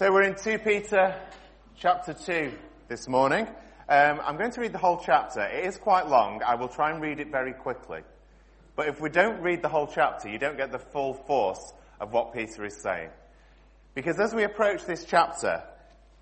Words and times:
So 0.00 0.10
we're 0.10 0.22
in 0.22 0.34
2 0.34 0.60
Peter 0.60 1.14
chapter 1.76 2.14
2 2.14 2.52
this 2.88 3.06
morning. 3.06 3.46
Um, 3.86 4.18
I'm 4.24 4.38
going 4.38 4.50
to 4.52 4.62
read 4.62 4.72
the 4.72 4.78
whole 4.78 4.96
chapter. 4.96 5.42
It 5.42 5.66
is 5.66 5.76
quite 5.76 6.08
long. 6.08 6.40
I 6.42 6.54
will 6.54 6.68
try 6.68 6.90
and 6.90 7.02
read 7.02 7.20
it 7.20 7.30
very 7.30 7.52
quickly. 7.52 8.00
But 8.76 8.88
if 8.88 8.98
we 8.98 9.10
don't 9.10 9.42
read 9.42 9.60
the 9.60 9.68
whole 9.68 9.86
chapter, 9.86 10.30
you 10.30 10.38
don't 10.38 10.56
get 10.56 10.72
the 10.72 10.78
full 10.78 11.12
force 11.12 11.74
of 12.00 12.14
what 12.14 12.32
Peter 12.32 12.64
is 12.64 12.80
saying. 12.80 13.10
Because 13.94 14.18
as 14.18 14.32
we 14.32 14.44
approach 14.44 14.86
this 14.86 15.04
chapter, 15.04 15.62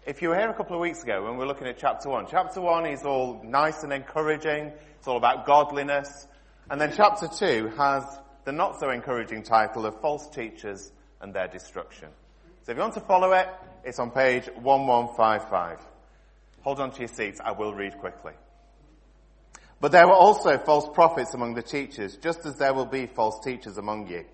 if 0.09 0.23
you 0.23 0.31
were 0.31 0.37
here 0.37 0.51
a 0.51 0.55
couple 0.55 0.75
of 0.75 0.81
weeks 0.81 1.05
ago 1.05 1.23
when 1.23 1.35
we 1.35 1.39
were 1.39 1.47
looking 1.47 1.69
at 1.69 1.79
chapter 1.79 2.09
1, 2.09 2.27
chapter 2.29 2.61
1 2.61 2.85
is 2.87 3.05
all 3.05 3.41
nice 3.45 3.85
and 3.85 3.93
encouraging. 3.93 4.73
It's 4.99 5.07
all 5.07 5.19
about 5.19 5.47
godliness. 5.47 6.27
And 6.69 6.81
then 6.81 6.93
chapter 6.97 7.29
2 7.29 7.75
has 7.77 8.03
the 8.45 8.51
not 8.51 8.81
so 8.81 8.91
encouraging 8.91 9.45
title 9.45 9.87
of 9.87 10.01
False 10.01 10.29
Teachers 10.31 10.91
and 11.21 11.33
Their 11.33 11.47
Destruction. 11.47 12.09
So 12.69 12.73
if 12.73 12.77
you 12.77 12.83
want 12.83 12.95
to 12.97 13.01
follow 13.01 13.33
it, 13.33 13.49
it's 13.83 13.99
on 13.99 14.11
page 14.11 14.47
1155. 14.49 15.79
Hold 16.61 16.81
on 16.81 16.91
to 16.91 16.99
your 16.99 17.09
seats, 17.09 17.41
I 17.43 17.53
will 17.53 17.73
read 17.73 17.97
quickly. 17.97 18.35
But 19.81 19.91
there 19.91 20.07
were 20.07 20.13
also 20.13 20.59
false 20.59 20.87
prophets 20.93 21.33
among 21.33 21.55
the 21.55 21.63
teachers, 21.63 22.19
just 22.19 22.45
as 22.45 22.59
there 22.59 22.75
will 22.75 22.85
be 22.85 23.07
false 23.07 23.43
teachers 23.43 23.79
among 23.79 24.09
you. 24.09 24.27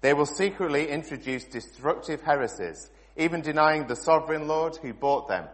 They 0.00 0.14
will 0.14 0.26
secretly 0.26 0.88
introduce 0.88 1.44
destructive 1.44 2.22
heresies, 2.22 2.90
even 3.16 3.40
denying 3.40 3.86
the 3.86 3.94
sovereign 3.94 4.48
Lord 4.48 4.74
who 4.74 4.92
bought 4.92 5.28
them, 5.28 5.46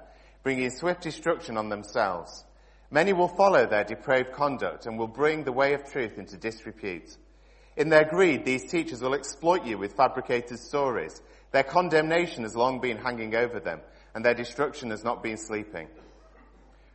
bringing 0.42 0.70
swift 0.70 1.02
destruction 1.02 1.58
on 1.58 1.68
themselves. 1.68 2.46
Many 2.90 3.12
will 3.12 3.28
follow 3.28 3.66
their 3.66 3.84
depraved 3.84 4.32
conduct 4.32 4.86
and 4.86 4.98
will 4.98 5.06
bring 5.06 5.44
the 5.44 5.52
way 5.52 5.74
of 5.74 5.92
truth 5.92 6.16
into 6.16 6.38
disrepute. 6.38 7.14
In 7.76 7.90
their 7.90 8.06
greed, 8.06 8.46
these 8.46 8.70
teachers 8.70 9.02
will 9.02 9.12
exploit 9.12 9.66
you 9.66 9.76
with 9.76 9.98
fabricated 9.98 10.58
stories 10.58 11.20
their 11.52 11.62
condemnation 11.62 12.42
has 12.42 12.56
long 12.56 12.80
been 12.80 12.98
hanging 12.98 13.34
over 13.34 13.60
them, 13.60 13.80
and 14.14 14.24
their 14.24 14.34
destruction 14.34 14.90
has 14.90 15.04
not 15.04 15.22
been 15.22 15.36
sleeping. 15.36 15.88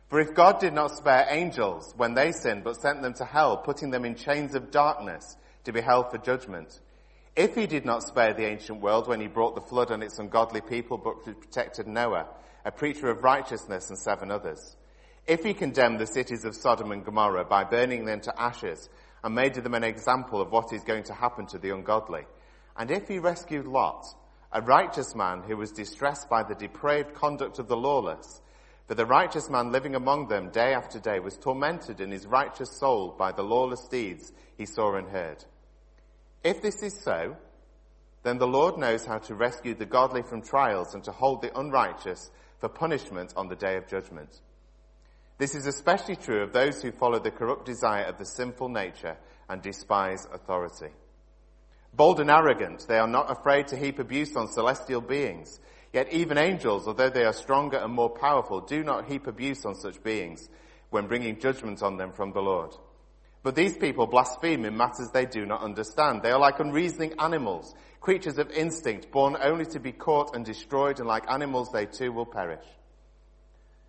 For 0.08 0.20
if 0.20 0.34
God 0.34 0.60
did 0.60 0.74
not 0.74 0.94
spare 0.94 1.26
angels 1.30 1.94
when 1.96 2.14
they 2.14 2.32
sinned, 2.32 2.64
but 2.64 2.76
sent 2.76 3.00
them 3.00 3.14
to 3.14 3.24
hell, 3.24 3.56
putting 3.56 3.90
them 3.90 4.04
in 4.04 4.14
chains 4.14 4.54
of 4.54 4.70
darkness 4.70 5.36
to 5.64 5.72
be 5.72 5.80
held 5.80 6.10
for 6.10 6.18
judgment, 6.18 6.80
if 7.34 7.54
he 7.54 7.66
did 7.66 7.86
not 7.86 8.02
spare 8.02 8.34
the 8.34 8.44
ancient 8.44 8.82
world 8.82 9.08
when 9.08 9.20
he 9.20 9.26
brought 9.26 9.54
the 9.54 9.62
flood 9.62 9.90
on 9.90 10.02
its 10.02 10.18
ungodly 10.18 10.60
people, 10.60 10.98
but 10.98 11.24
protected 11.24 11.86
Noah, 11.86 12.26
a 12.64 12.70
preacher 12.70 13.08
of 13.08 13.24
righteousness 13.24 13.88
and 13.88 13.98
seven 13.98 14.30
others, 14.30 14.76
if 15.26 15.42
he 15.44 15.54
condemned 15.54 15.98
the 15.98 16.06
cities 16.06 16.44
of 16.44 16.54
Sodom 16.54 16.92
and 16.92 17.04
Gomorrah 17.04 17.46
by 17.46 17.64
burning 17.64 18.04
them 18.04 18.20
to 18.20 18.40
ashes 18.40 18.90
and 19.24 19.34
made 19.34 19.54
them 19.54 19.74
an 19.74 19.84
example 19.84 20.42
of 20.42 20.50
what 20.52 20.72
is 20.72 20.84
going 20.84 21.04
to 21.04 21.14
happen 21.14 21.46
to 21.46 21.58
the 21.58 21.70
ungodly, 21.70 22.26
and 22.76 22.90
if 22.90 23.08
he 23.08 23.18
rescued 23.18 23.66
Lot, 23.66 24.04
a 24.52 24.60
righteous 24.60 25.14
man 25.14 25.42
who 25.42 25.56
was 25.56 25.72
distressed 25.72 26.28
by 26.28 26.42
the 26.42 26.54
depraved 26.54 27.14
conduct 27.14 27.58
of 27.58 27.68
the 27.68 27.76
lawless. 27.76 28.40
For 28.86 28.94
the 28.94 29.06
righteous 29.06 29.48
man 29.48 29.72
living 29.72 29.94
among 29.94 30.28
them 30.28 30.50
day 30.50 30.74
after 30.74 30.98
day 30.98 31.20
was 31.20 31.38
tormented 31.38 32.00
in 32.00 32.10
his 32.10 32.26
righteous 32.26 32.70
soul 32.70 33.14
by 33.18 33.32
the 33.32 33.42
lawless 33.42 33.88
deeds 33.88 34.32
he 34.58 34.66
saw 34.66 34.96
and 34.96 35.08
heard. 35.08 35.44
If 36.44 36.60
this 36.60 36.82
is 36.82 37.00
so, 37.00 37.36
then 38.22 38.38
the 38.38 38.46
Lord 38.46 38.76
knows 38.76 39.06
how 39.06 39.18
to 39.18 39.34
rescue 39.34 39.74
the 39.74 39.86
godly 39.86 40.22
from 40.22 40.42
trials 40.42 40.94
and 40.94 41.02
to 41.04 41.12
hold 41.12 41.42
the 41.42 41.58
unrighteous 41.58 42.30
for 42.58 42.68
punishment 42.68 43.32
on 43.36 43.48
the 43.48 43.56
day 43.56 43.76
of 43.76 43.88
judgment. 43.88 44.40
This 45.38 45.54
is 45.54 45.66
especially 45.66 46.16
true 46.16 46.42
of 46.42 46.52
those 46.52 46.82
who 46.82 46.92
follow 46.92 47.18
the 47.18 47.30
corrupt 47.30 47.64
desire 47.64 48.04
of 48.04 48.18
the 48.18 48.26
sinful 48.26 48.68
nature 48.68 49.16
and 49.48 49.62
despise 49.62 50.26
authority. 50.32 50.90
Bold 51.94 52.20
and 52.20 52.30
arrogant, 52.30 52.86
they 52.88 52.98
are 52.98 53.06
not 53.06 53.30
afraid 53.30 53.68
to 53.68 53.76
heap 53.76 53.98
abuse 53.98 54.34
on 54.34 54.48
celestial 54.48 55.02
beings. 55.02 55.60
Yet 55.92 56.10
even 56.10 56.38
angels, 56.38 56.88
although 56.88 57.10
they 57.10 57.24
are 57.24 57.34
stronger 57.34 57.76
and 57.76 57.92
more 57.92 58.08
powerful, 58.08 58.62
do 58.62 58.82
not 58.82 59.10
heap 59.10 59.26
abuse 59.26 59.66
on 59.66 59.74
such 59.74 60.02
beings 60.02 60.48
when 60.88 61.06
bringing 61.06 61.38
judgment 61.38 61.82
on 61.82 61.98
them 61.98 62.12
from 62.12 62.32
the 62.32 62.40
Lord. 62.40 62.74
But 63.42 63.56
these 63.56 63.76
people 63.76 64.06
blaspheme 64.06 64.64
in 64.64 64.76
matters 64.76 65.10
they 65.12 65.26
do 65.26 65.44
not 65.44 65.62
understand. 65.62 66.22
They 66.22 66.30
are 66.30 66.38
like 66.38 66.60
unreasoning 66.60 67.14
animals, 67.18 67.74
creatures 68.00 68.38
of 68.38 68.50
instinct, 68.50 69.10
born 69.10 69.36
only 69.42 69.66
to 69.66 69.80
be 69.80 69.92
caught 69.92 70.34
and 70.34 70.46
destroyed, 70.46 70.98
and 70.98 71.08
like 71.08 71.30
animals 71.30 71.72
they 71.72 71.84
too 71.84 72.12
will 72.12 72.24
perish. 72.24 72.64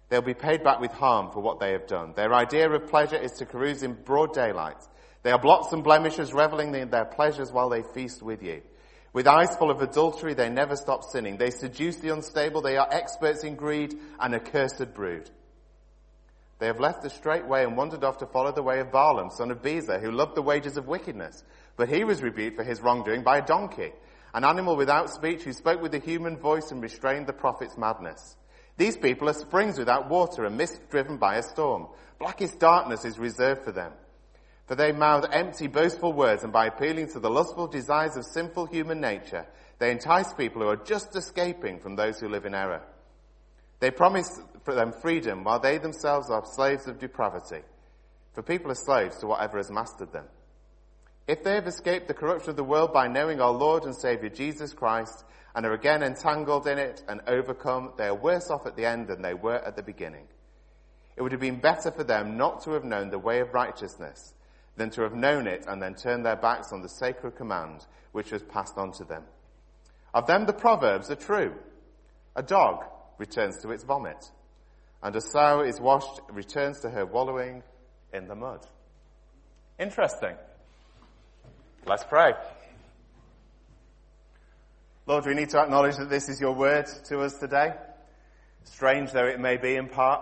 They'll 0.10 0.22
be 0.22 0.34
paid 0.34 0.64
back 0.64 0.82
with 0.82 0.92
harm 0.92 1.32
for 1.32 1.40
what 1.40 1.60
they 1.60 1.72
have 1.72 1.88
done. 1.88 2.14
Their 2.16 2.34
idea 2.34 2.70
of 2.70 2.88
pleasure 2.90 3.16
is 3.16 3.32
to 3.34 3.46
carouse 3.46 3.82
in 3.82 3.94
broad 3.94 4.34
daylight 4.34 4.82
they 5.24 5.32
are 5.32 5.40
blots 5.40 5.72
and 5.72 5.84
blemishes, 5.84 6.34
reveling 6.34 6.76
in 6.76 6.90
their 6.90 7.06
pleasures 7.06 7.52
while 7.52 7.70
they 7.70 7.82
feast 7.82 8.22
with 8.22 8.44
you. 8.44 8.62
With 9.14 9.28
eyes 9.28 9.56
full 9.56 9.72
of 9.72 9.82
adultery, 9.82 10.34
they 10.34 10.50
never 10.50 10.76
stop 10.76 11.04
sinning. 11.04 11.38
They 11.38 11.52
seduce 11.52 11.98
the 11.98 12.14
unstable. 12.14 12.62
They 12.62 12.78
are 12.78 12.88
experts 12.92 13.44
in 13.44 13.56
greed 13.56 13.98
and 14.20 14.36
accursed 14.36 14.94
brood. 14.94 15.30
They 16.60 16.68
have 16.68 16.80
left 16.80 17.04
the 17.04 17.10
straight 17.10 17.48
way 17.48 17.64
and 17.64 17.78
wandered 17.78 18.04
off 18.04 18.20
to 18.20 18.26
follow 18.26 18.52
the 18.52 18.64
way 18.64 18.80
of 18.80 18.92
Balaam, 18.92 19.30
son 19.30 19.52
of 19.52 19.62
Bezer, 19.62 20.02
who 20.02 20.12
loved 20.12 20.36
the 20.36 20.42
wages 20.42 20.78
of 20.78 20.88
wickedness. 20.88 21.44
But 21.78 21.90
he 21.90 22.04
was 22.04 22.22
rebuked 22.22 22.58
for 22.58 22.64
his 22.64 22.82
wrongdoing 22.82 23.24
by 23.24 23.38
a 23.38 23.46
donkey, 23.46 23.92
an 24.34 24.44
animal 24.44 24.76
without 24.76 25.10
speech 25.10 25.44
who 25.44 25.54
spoke 25.54 25.82
with 25.82 25.94
a 25.94 26.00
human 26.00 26.38
voice 26.38 26.72
and 26.72 26.82
restrained 26.82 27.28
the 27.28 27.34
prophet's 27.34 27.78
madness. 27.78 28.36
These 28.78 28.98
people 28.98 29.30
are 29.30 29.34
springs 29.34 29.78
without 29.78 30.10
water, 30.10 30.46
and 30.46 30.58
mist 30.58 30.80
driven 30.90 31.18
by 31.18 31.36
a 31.36 31.44
storm. 31.44 31.88
Blackest 32.20 32.60
darkness 32.60 33.06
is 33.06 33.20
reserved 33.20 33.64
for 33.64 33.72
them. 33.72 33.92
For 34.66 34.76
they 34.76 34.94
mouth 34.94 35.26
empty, 35.32 35.68
boastful 35.68 36.14
words, 36.14 36.44
and 36.44 36.54
by 36.54 36.68
appealing 36.68 37.10
to 37.10 37.20
the 37.20 37.30
lustful 37.30 37.68
desires 37.68 38.16
of 38.16 38.26
sinful 38.26 38.68
human 38.68 39.02
nature, 39.02 39.46
they 39.80 39.92
entice 39.92 40.34
people 40.34 40.62
who 40.62 40.70
are 40.70 40.78
just 40.78 41.16
escaping 41.16 41.80
from 41.80 41.96
those 41.96 42.20
who 42.20 42.30
live 42.30 42.46
in 42.46 42.56
error. 42.56 42.82
They 43.80 43.92
promise 43.92 44.40
them 44.66 44.94
freedom 44.94 45.44
while 45.44 45.60
they 45.60 45.78
themselves 45.78 46.30
are 46.30 46.46
slaves 46.46 46.88
of 46.88 47.00
depravity. 47.00 47.62
For 48.34 48.42
people 48.42 48.72
are 48.72 48.76
slaves 48.76 49.18
to 49.18 49.28
whatever 49.28 49.58
has 49.58 49.70
mastered 49.70 50.14
them. 50.14 50.26
If 51.28 51.44
they 51.44 51.56
have 51.56 51.68
escaped 51.68 52.08
the 52.08 52.14
corruption 52.14 52.52
of 52.52 52.56
the 52.56 52.64
world 52.64 52.94
by 52.94 53.08
knowing 53.08 53.42
our 53.42 53.52
Lord 53.52 53.84
and 53.84 53.96
Saviour 53.96 54.30
Jesus 54.30 54.74
Christ 54.74 55.26
and 55.54 55.66
are 55.66 55.74
again 55.74 56.04
entangled 56.04 56.68
in 56.68 56.78
it 56.78 57.04
and 57.10 57.22
overcome, 57.28 57.94
they 57.98 58.08
are 58.08 58.16
worse 58.16 58.50
off 58.50 58.66
at 58.66 58.78
the 58.78 58.86
end 58.86 59.08
than 59.08 59.22
they 59.22 59.34
were 59.34 59.60
at 59.60 59.76
the 59.76 59.84
beginning. 59.84 60.28
It 61.18 61.22
would 61.22 61.34
have 61.34 61.42
been 61.42 61.60
better 61.60 61.92
for 61.92 62.04
them 62.04 62.38
not 62.38 62.64
to 62.64 62.72
have 62.72 62.86
known 62.86 63.10
the 63.10 63.20
way 63.20 63.42
of 63.42 63.54
righteousness 63.54 64.34
than 64.76 64.90
to 64.92 65.04
have 65.04 65.14
known 65.14 65.48
it 65.48 65.66
and 65.68 65.82
then 65.82 65.96
turned 65.96 66.26
their 66.26 66.36
backs 66.36 66.72
on 66.72 66.82
the 66.82 66.90
sacred 66.90 67.36
command 67.36 67.86
which 68.12 68.32
was 68.32 68.44
passed 68.44 68.78
on 68.78 68.92
to 68.94 69.04
them. 69.04 69.24
Of 70.14 70.28
them 70.28 70.46
the 70.46 70.54
proverbs 70.54 71.10
are 71.12 71.16
true. 71.16 71.54
A 72.36 72.44
dog 72.44 72.84
returns 73.18 73.62
to 73.62 73.72
its 73.72 73.84
vomit, 73.84 74.32
and 75.02 75.16
a 75.16 75.22
sow 75.22 75.62
is 75.62 75.80
washed 75.80 76.22
returns 76.32 76.82
to 76.82 76.90
her 76.90 77.06
wallowing 77.06 77.64
in 78.12 78.28
the 78.28 78.36
mud. 78.36 78.66
Interesting. 79.80 80.36
Let's 81.86 82.04
pray. 82.04 82.34
Lord, 85.06 85.26
we 85.26 85.34
need 85.34 85.50
to 85.50 85.60
acknowledge 85.60 85.98
that 85.98 86.10
this 86.10 86.30
is 86.30 86.40
your 86.40 86.54
word 86.54 86.86
to 87.06 87.20
us 87.22 87.38
today, 87.38 87.74
strange 88.64 89.12
though 89.12 89.26
it 89.26 89.40
may 89.40 89.58
be 89.58 89.76
in 89.76 89.90
part. 89.90 90.22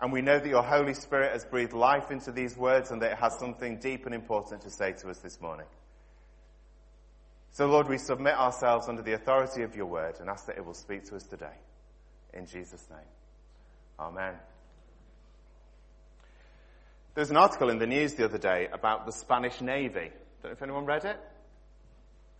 And 0.00 0.12
we 0.12 0.22
know 0.22 0.38
that 0.38 0.48
your 0.48 0.62
Holy 0.62 0.94
Spirit 0.94 1.32
has 1.32 1.44
breathed 1.44 1.72
life 1.72 2.10
into 2.10 2.32
these 2.32 2.56
words 2.56 2.90
and 2.90 3.00
that 3.02 3.12
it 3.12 3.18
has 3.18 3.38
something 3.38 3.78
deep 3.78 4.06
and 4.06 4.14
important 4.14 4.62
to 4.62 4.70
say 4.70 4.92
to 4.92 5.08
us 5.08 5.18
this 5.18 5.40
morning. 5.40 5.66
So, 7.52 7.66
Lord, 7.66 7.88
we 7.88 7.98
submit 7.98 8.34
ourselves 8.34 8.88
under 8.88 9.02
the 9.02 9.14
authority 9.14 9.62
of 9.62 9.76
your 9.76 9.86
word 9.86 10.16
and 10.20 10.28
ask 10.28 10.46
that 10.46 10.56
it 10.56 10.66
will 10.66 10.74
speak 10.74 11.04
to 11.06 11.16
us 11.16 11.22
today. 11.22 11.56
In 12.32 12.46
Jesus' 12.46 12.86
name. 12.90 12.98
Amen. 13.98 14.34
There 17.14 17.22
was 17.22 17.30
an 17.30 17.36
article 17.36 17.70
in 17.70 17.78
the 17.78 17.86
news 17.86 18.14
the 18.14 18.24
other 18.24 18.38
day 18.38 18.68
about 18.72 19.06
the 19.06 19.12
Spanish 19.12 19.60
Navy. 19.60 20.10
Don't 20.42 20.50
know 20.50 20.50
if 20.50 20.62
anyone 20.62 20.84
read 20.84 21.04
it. 21.04 21.16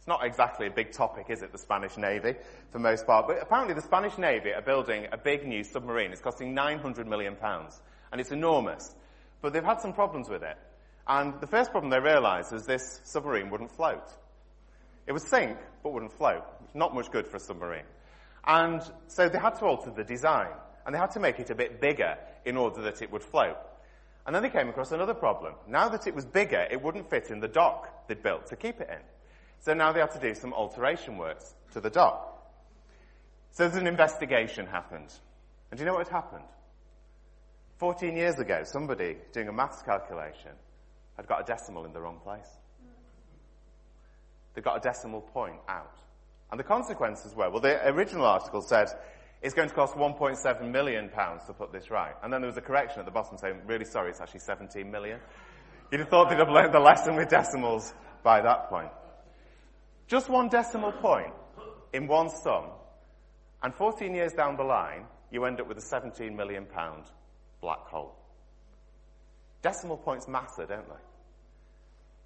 It's 0.04 0.08
not 0.10 0.26
exactly 0.26 0.66
a 0.66 0.70
big 0.70 0.92
topic, 0.92 1.30
is 1.30 1.40
it, 1.40 1.50
the 1.50 1.56
Spanish 1.56 1.96
Navy, 1.96 2.34
for 2.70 2.78
most 2.78 3.06
part. 3.06 3.26
But 3.26 3.40
apparently 3.40 3.72
the 3.72 3.80
Spanish 3.80 4.18
Navy 4.18 4.52
are 4.52 4.60
building 4.60 5.06
a 5.10 5.16
big 5.16 5.46
new 5.46 5.64
submarine. 5.64 6.12
It's 6.12 6.20
costing 6.20 6.52
900 6.52 7.06
million 7.06 7.36
pounds. 7.36 7.80
And 8.12 8.20
it's 8.20 8.30
enormous. 8.30 8.94
But 9.40 9.54
they've 9.54 9.64
had 9.64 9.80
some 9.80 9.94
problems 9.94 10.28
with 10.28 10.42
it. 10.42 10.58
And 11.08 11.40
the 11.40 11.46
first 11.46 11.70
problem 11.70 11.88
they 11.88 12.00
realized 12.00 12.52
is 12.52 12.66
this 12.66 13.00
submarine 13.04 13.48
wouldn't 13.48 13.70
float. 13.70 14.06
It 15.06 15.12
would 15.12 15.22
sink, 15.22 15.56
but 15.82 15.94
wouldn't 15.94 16.12
float. 16.12 16.44
Not 16.74 16.94
much 16.94 17.10
good 17.10 17.26
for 17.26 17.38
a 17.38 17.40
submarine. 17.40 17.86
And 18.46 18.82
so 19.06 19.30
they 19.30 19.38
had 19.38 19.54
to 19.60 19.64
alter 19.64 19.90
the 19.90 20.04
design. 20.04 20.52
And 20.84 20.94
they 20.94 20.98
had 20.98 21.12
to 21.12 21.18
make 21.18 21.40
it 21.40 21.48
a 21.48 21.54
bit 21.54 21.80
bigger 21.80 22.18
in 22.44 22.58
order 22.58 22.82
that 22.82 23.00
it 23.00 23.10
would 23.10 23.22
float. 23.22 23.56
And 24.26 24.36
then 24.36 24.42
they 24.42 24.50
came 24.50 24.68
across 24.68 24.92
another 24.92 25.14
problem. 25.14 25.54
Now 25.66 25.88
that 25.88 26.06
it 26.06 26.14
was 26.14 26.26
bigger, 26.26 26.66
it 26.70 26.82
wouldn't 26.82 27.08
fit 27.08 27.30
in 27.30 27.40
the 27.40 27.48
dock 27.48 28.06
they'd 28.06 28.22
built 28.22 28.48
to 28.48 28.56
keep 28.56 28.82
it 28.82 28.90
in. 28.90 29.00
So 29.64 29.72
now 29.72 29.92
they 29.92 30.00
had 30.00 30.10
to 30.10 30.20
do 30.20 30.34
some 30.34 30.52
alteration 30.52 31.16
works 31.16 31.54
to 31.72 31.80
the 31.80 31.88
dock. 31.88 32.30
So 33.52 33.66
there's 33.66 33.80
an 33.80 33.86
investigation 33.86 34.66
happened. 34.66 35.10
And 35.70 35.78
do 35.78 35.82
you 35.82 35.86
know 35.86 35.94
what 35.94 36.06
had 36.06 36.14
happened? 36.14 36.44
14 37.78 38.14
years 38.14 38.38
ago, 38.38 38.60
somebody 38.64 39.16
doing 39.32 39.48
a 39.48 39.52
maths 39.52 39.80
calculation 39.82 40.50
had 41.16 41.26
got 41.26 41.40
a 41.40 41.44
decimal 41.44 41.86
in 41.86 41.94
the 41.94 42.00
wrong 42.00 42.20
place. 42.22 42.48
They 44.52 44.60
got 44.60 44.76
a 44.76 44.80
decimal 44.80 45.22
point 45.22 45.56
out. 45.66 45.96
And 46.50 46.60
the 46.60 46.64
consequences 46.64 47.34
were, 47.34 47.48
well, 47.48 47.60
the 47.60 47.88
original 47.88 48.26
article 48.26 48.60
said 48.60 48.88
it's 49.40 49.54
going 49.54 49.70
to 49.70 49.74
cost 49.74 49.94
1.7 49.94 50.70
million 50.70 51.08
pounds 51.08 51.46
to 51.46 51.54
put 51.54 51.72
this 51.72 51.90
right. 51.90 52.12
And 52.22 52.30
then 52.30 52.42
there 52.42 52.50
was 52.50 52.58
a 52.58 52.62
correction 52.62 52.98
at 52.98 53.06
the 53.06 53.12
bottom 53.12 53.38
saying, 53.38 53.62
really 53.64 53.86
sorry, 53.86 54.10
it's 54.10 54.20
actually 54.20 54.40
17 54.40 54.90
million. 54.90 55.20
You'd 55.90 56.00
have 56.00 56.10
thought 56.10 56.28
they'd 56.28 56.38
have 56.38 56.50
learned 56.50 56.74
the 56.74 56.80
lesson 56.80 57.16
with 57.16 57.30
decimals 57.30 57.94
by 58.22 58.42
that 58.42 58.68
point. 58.68 58.90
Just 60.06 60.28
one 60.28 60.48
decimal 60.48 60.92
point 60.92 61.32
in 61.92 62.06
one 62.06 62.28
sum, 62.28 62.66
and 63.62 63.74
14 63.74 64.14
years 64.14 64.32
down 64.32 64.56
the 64.56 64.64
line, 64.64 65.04
you 65.30 65.44
end 65.44 65.60
up 65.60 65.68
with 65.68 65.78
a 65.78 65.82
17 65.82 66.36
million 66.36 66.66
pound 66.66 67.04
black 67.60 67.86
hole. 67.86 68.14
Decimal 69.62 69.96
points 69.96 70.28
matter, 70.28 70.66
don't 70.66 70.88
they? 70.88 70.94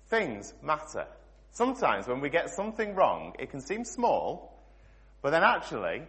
Things 0.08 0.54
matter. 0.62 1.06
Sometimes 1.52 2.08
when 2.08 2.20
we 2.20 2.30
get 2.30 2.50
something 2.50 2.94
wrong, 2.94 3.34
it 3.38 3.50
can 3.50 3.60
seem 3.60 3.84
small, 3.84 4.58
but 5.22 5.30
then 5.30 5.42
actually, 5.42 6.02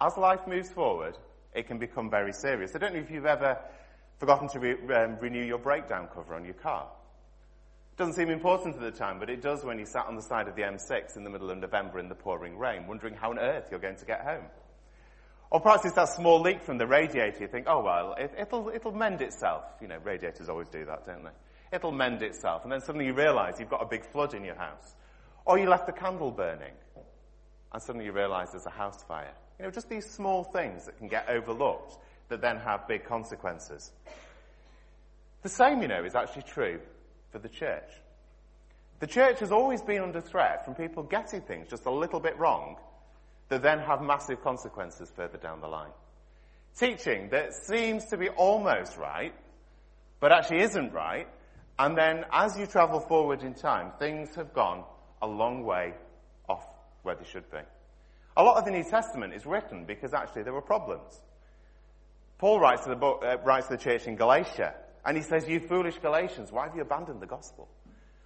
as 0.00 0.16
life 0.16 0.46
moves 0.46 0.70
forward, 0.70 1.18
it 1.54 1.66
can 1.66 1.78
become 1.78 2.10
very 2.10 2.32
serious. 2.32 2.74
I 2.74 2.78
don't 2.78 2.94
know 2.94 3.00
if 3.00 3.10
you've 3.10 3.26
ever 3.26 3.58
forgotten 4.18 4.48
to 4.48 4.60
re- 4.60 4.94
um, 4.94 5.16
renew 5.18 5.44
your 5.44 5.58
breakdown 5.58 6.08
cover 6.14 6.34
on 6.34 6.44
your 6.44 6.54
car. 6.54 6.88
Doesn't 7.98 8.14
seem 8.14 8.30
important 8.30 8.76
at 8.76 8.80
the 8.80 8.92
time, 8.92 9.18
but 9.18 9.28
it 9.28 9.42
does 9.42 9.64
when 9.64 9.80
you 9.80 9.84
sat 9.84 10.06
on 10.06 10.14
the 10.14 10.22
side 10.22 10.46
of 10.46 10.54
the 10.54 10.62
M6 10.62 11.16
in 11.16 11.24
the 11.24 11.30
middle 11.30 11.50
of 11.50 11.58
November 11.58 11.98
in 11.98 12.08
the 12.08 12.14
pouring 12.14 12.56
rain, 12.56 12.86
wondering 12.86 13.14
how 13.14 13.30
on 13.30 13.40
earth 13.40 13.64
you're 13.72 13.80
going 13.80 13.96
to 13.96 14.04
get 14.04 14.20
home. 14.20 14.44
Or 15.50 15.58
perhaps 15.58 15.84
it's 15.84 15.96
that 15.96 16.10
small 16.10 16.40
leak 16.40 16.62
from 16.62 16.78
the 16.78 16.86
radiator. 16.86 17.40
You 17.40 17.48
think, 17.48 17.66
oh 17.68 17.82
well, 17.82 18.14
it, 18.16 18.32
it'll, 18.38 18.68
it'll 18.68 18.92
mend 18.92 19.20
itself. 19.20 19.64
You 19.80 19.88
know, 19.88 19.98
radiators 19.98 20.48
always 20.48 20.68
do 20.68 20.84
that, 20.84 21.06
don't 21.06 21.24
they? 21.24 21.30
It'll 21.72 21.90
mend 21.90 22.22
itself. 22.22 22.62
And 22.62 22.70
then 22.70 22.80
suddenly 22.82 23.06
you 23.06 23.14
realize 23.14 23.54
you've 23.58 23.68
got 23.68 23.82
a 23.82 23.88
big 23.88 24.04
flood 24.04 24.32
in 24.32 24.44
your 24.44 24.54
house. 24.54 24.94
Or 25.44 25.58
you 25.58 25.68
left 25.68 25.86
the 25.86 25.92
candle 25.92 26.30
burning. 26.30 26.74
And 27.72 27.82
suddenly 27.82 28.06
you 28.06 28.12
realize 28.12 28.52
there's 28.52 28.66
a 28.66 28.70
house 28.70 29.02
fire. 29.08 29.34
You 29.58 29.64
know, 29.64 29.72
just 29.72 29.88
these 29.88 30.08
small 30.08 30.44
things 30.44 30.86
that 30.86 30.98
can 30.98 31.08
get 31.08 31.28
overlooked 31.28 31.96
that 32.28 32.42
then 32.42 32.58
have 32.58 32.86
big 32.86 33.06
consequences. 33.06 33.90
The 35.42 35.48
same, 35.48 35.82
you 35.82 35.88
know, 35.88 36.04
is 36.04 36.14
actually 36.14 36.42
true 36.42 36.78
for 37.30 37.38
the 37.38 37.48
church. 37.48 37.90
The 39.00 39.06
church 39.06 39.40
has 39.40 39.52
always 39.52 39.80
been 39.80 40.02
under 40.02 40.20
threat 40.20 40.64
from 40.64 40.74
people 40.74 41.04
getting 41.04 41.40
things 41.42 41.68
just 41.68 41.86
a 41.86 41.90
little 41.90 42.20
bit 42.20 42.38
wrong 42.38 42.76
that 43.48 43.62
then 43.62 43.78
have 43.78 44.02
massive 44.02 44.42
consequences 44.42 45.10
further 45.14 45.38
down 45.38 45.60
the 45.60 45.68
line. 45.68 45.92
Teaching 46.78 47.28
that 47.30 47.54
seems 47.54 48.06
to 48.06 48.16
be 48.16 48.28
almost 48.28 48.96
right, 48.96 49.32
but 50.20 50.32
actually 50.32 50.62
isn't 50.62 50.92
right, 50.92 51.28
and 51.78 51.96
then 51.96 52.24
as 52.32 52.58
you 52.58 52.66
travel 52.66 53.00
forward 53.00 53.42
in 53.42 53.54
time, 53.54 53.92
things 53.98 54.34
have 54.34 54.52
gone 54.52 54.84
a 55.22 55.26
long 55.26 55.64
way 55.64 55.94
off 56.48 56.66
where 57.02 57.14
they 57.14 57.24
should 57.24 57.48
be. 57.50 57.58
A 58.36 58.42
lot 58.42 58.56
of 58.56 58.64
the 58.64 58.70
New 58.70 58.84
Testament 58.84 59.32
is 59.32 59.46
written 59.46 59.84
because 59.84 60.12
actually 60.12 60.42
there 60.42 60.52
were 60.52 60.62
problems. 60.62 61.20
Paul 62.38 62.60
writes 62.60 62.84
to 62.84 62.90
the, 62.90 62.96
book, 62.96 63.22
uh, 63.24 63.38
writes 63.44 63.66
to 63.66 63.76
the 63.76 63.82
church 63.82 64.06
in 64.06 64.14
Galatia, 64.16 64.74
and 65.04 65.16
he 65.16 65.22
says, 65.22 65.48
You 65.48 65.60
foolish 65.60 65.98
Galatians, 65.98 66.52
why 66.52 66.66
have 66.66 66.74
you 66.74 66.82
abandoned 66.82 67.20
the 67.20 67.26
gospel? 67.26 67.68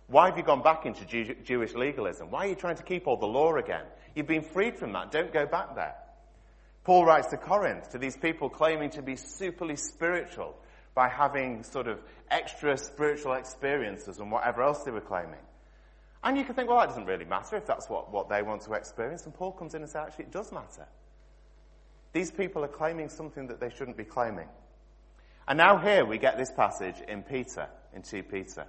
Why 0.07 0.27
have 0.27 0.37
you 0.37 0.43
gone 0.43 0.63
back 0.63 0.85
into 0.85 1.05
Jew- 1.07 1.37
Jewish 1.43 1.75
legalism? 1.75 2.31
Why 2.31 2.47
are 2.47 2.49
you 2.49 2.55
trying 2.55 2.77
to 2.77 2.83
keep 2.83 3.07
all 3.07 3.17
the 3.17 3.27
law 3.27 3.57
again? 3.57 3.85
You've 4.15 4.27
been 4.27 4.43
freed 4.43 4.77
from 4.77 4.93
that. 4.93 5.11
Don't 5.11 5.33
go 5.33 5.47
back 5.47 5.75
there. 5.75 5.95
Paul 6.85 7.07
writes 7.07 7.29
to 7.29 7.37
Corinth, 7.37 7.91
to 7.91 7.99
these 7.99 8.17
people 8.17 8.51
claiming 8.51 8.91
to 8.91 9.03
be 9.03 9.15
superly 9.15 9.79
spiritual 9.79 10.55
by 10.95 11.09
having 11.09 11.63
sort 11.63 11.87
of 11.87 12.01
extra 12.31 12.77
spiritual 12.77 13.35
experiences 13.35 14.19
and 14.19 14.31
whatever 14.31 14.63
else 14.63 14.83
they 14.83 14.91
were 14.91 15.01
claiming. 15.01 15.41
And 16.25 16.37
you 16.37 16.45
can 16.45 16.55
think, 16.55 16.69
well, 16.69 16.79
that 16.79 16.89
doesn't 16.89 17.07
really 17.07 17.25
matter 17.25 17.57
if 17.57 17.67
that's 17.67 17.89
what, 17.89 18.13
what 18.13 18.29
they 18.29 18.43
want 18.43 18.63
to 18.63 18.75
experience. 18.75 19.25
And 19.25 19.35
Paul 19.35 19.53
comes 19.53 19.75
in 19.75 19.83
and 19.83 19.91
says, 19.91 20.05
actually, 20.07 20.27
it 20.27 20.33
does 20.33 20.53
matter. 20.53 20.87
These 22.13 22.31
people 22.31 22.65
are 22.65 22.69
claiming 22.69 23.09
something 23.09 23.47
that 23.47 23.61
they 23.61 23.71
shouldn't 23.71 23.97
be 23.97 24.05
claiming. 24.05 24.49
And 25.47 25.59
now 25.59 25.79
here 25.79 26.05
we 26.05 26.19
get 26.19 26.39
this 26.39 26.53
passage 26.53 26.97
in 27.09 27.23
Peter, 27.23 27.69
in 27.94 28.03
2 28.03 28.23
Peter. 28.23 28.67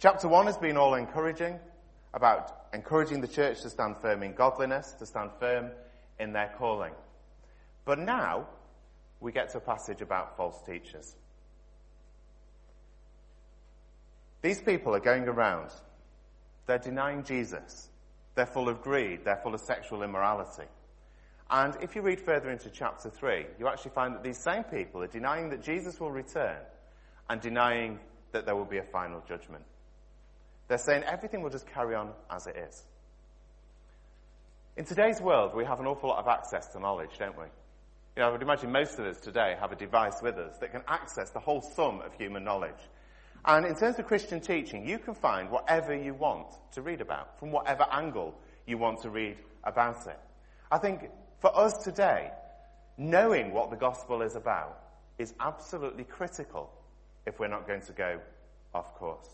Chapter 0.00 0.28
1 0.28 0.46
has 0.46 0.56
been 0.56 0.76
all 0.76 0.94
encouraging, 0.94 1.58
about 2.14 2.66
encouraging 2.72 3.20
the 3.20 3.28
church 3.28 3.62
to 3.62 3.70
stand 3.70 3.96
firm 3.98 4.22
in 4.22 4.32
godliness, 4.34 4.92
to 4.98 5.06
stand 5.06 5.30
firm 5.38 5.70
in 6.18 6.32
their 6.32 6.52
calling. 6.58 6.92
But 7.84 7.98
now, 7.98 8.46
we 9.20 9.32
get 9.32 9.50
to 9.50 9.58
a 9.58 9.60
passage 9.60 10.00
about 10.00 10.36
false 10.36 10.60
teachers. 10.66 11.14
These 14.42 14.60
people 14.60 14.94
are 14.94 15.00
going 15.00 15.24
around, 15.24 15.70
they're 16.66 16.78
denying 16.78 17.24
Jesus. 17.24 17.88
They're 18.34 18.46
full 18.46 18.68
of 18.68 18.82
greed, 18.82 19.24
they're 19.24 19.40
full 19.42 19.54
of 19.54 19.60
sexual 19.60 20.04
immorality. 20.04 20.68
And 21.50 21.76
if 21.80 21.96
you 21.96 22.02
read 22.02 22.20
further 22.20 22.50
into 22.50 22.68
chapter 22.70 23.08
3, 23.08 23.46
you 23.58 23.68
actually 23.68 23.92
find 23.92 24.14
that 24.14 24.22
these 24.22 24.38
same 24.38 24.64
people 24.64 25.02
are 25.02 25.06
denying 25.06 25.48
that 25.50 25.62
Jesus 25.62 25.98
will 25.98 26.10
return 26.10 26.58
and 27.30 27.40
denying 27.40 27.98
that 28.32 28.44
there 28.44 28.54
will 28.54 28.66
be 28.66 28.78
a 28.78 28.82
final 28.82 29.22
judgment. 29.26 29.64
They're 30.68 30.76
saying 30.76 31.04
everything 31.04 31.42
will 31.42 31.50
just 31.50 31.66
carry 31.66 31.94
on 31.94 32.12
as 32.30 32.46
it 32.46 32.56
is. 32.56 32.84
In 34.76 34.84
today's 34.84 35.20
world, 35.20 35.56
we 35.56 35.64
have 35.64 35.80
an 35.80 35.86
awful 35.86 36.10
lot 36.10 36.18
of 36.18 36.28
access 36.28 36.68
to 36.68 36.80
knowledge, 36.80 37.18
don't 37.18 37.36
we? 37.36 37.44
You 38.16 38.22
know, 38.22 38.28
I 38.28 38.32
would 38.32 38.42
imagine 38.42 38.70
most 38.70 38.98
of 38.98 39.06
us 39.06 39.18
today 39.18 39.56
have 39.58 39.72
a 39.72 39.76
device 39.76 40.20
with 40.22 40.36
us 40.36 40.58
that 40.58 40.72
can 40.72 40.82
access 40.86 41.30
the 41.30 41.40
whole 41.40 41.62
sum 41.62 42.02
of 42.02 42.12
human 42.14 42.44
knowledge. 42.44 42.78
And 43.44 43.64
in 43.64 43.74
terms 43.74 43.98
of 43.98 44.06
Christian 44.06 44.40
teaching, 44.40 44.86
you 44.86 44.98
can 44.98 45.14
find 45.14 45.50
whatever 45.50 45.96
you 45.96 46.12
want 46.12 46.48
to 46.72 46.82
read 46.82 47.00
about, 47.00 47.38
from 47.38 47.50
whatever 47.50 47.86
angle 47.90 48.34
you 48.66 48.76
want 48.76 49.00
to 49.02 49.10
read 49.10 49.36
about 49.64 50.06
it. 50.06 50.18
I 50.70 50.78
think 50.78 51.08
for 51.40 51.56
us 51.56 51.84
today, 51.84 52.30
knowing 52.96 53.52
what 53.52 53.70
the 53.70 53.76
gospel 53.76 54.22
is 54.22 54.34
about 54.34 54.78
is 55.18 55.34
absolutely 55.40 56.04
critical 56.04 56.70
if 57.26 57.38
we're 57.38 57.48
not 57.48 57.66
going 57.66 57.82
to 57.82 57.92
go 57.92 58.20
off 58.74 58.94
course. 58.94 59.28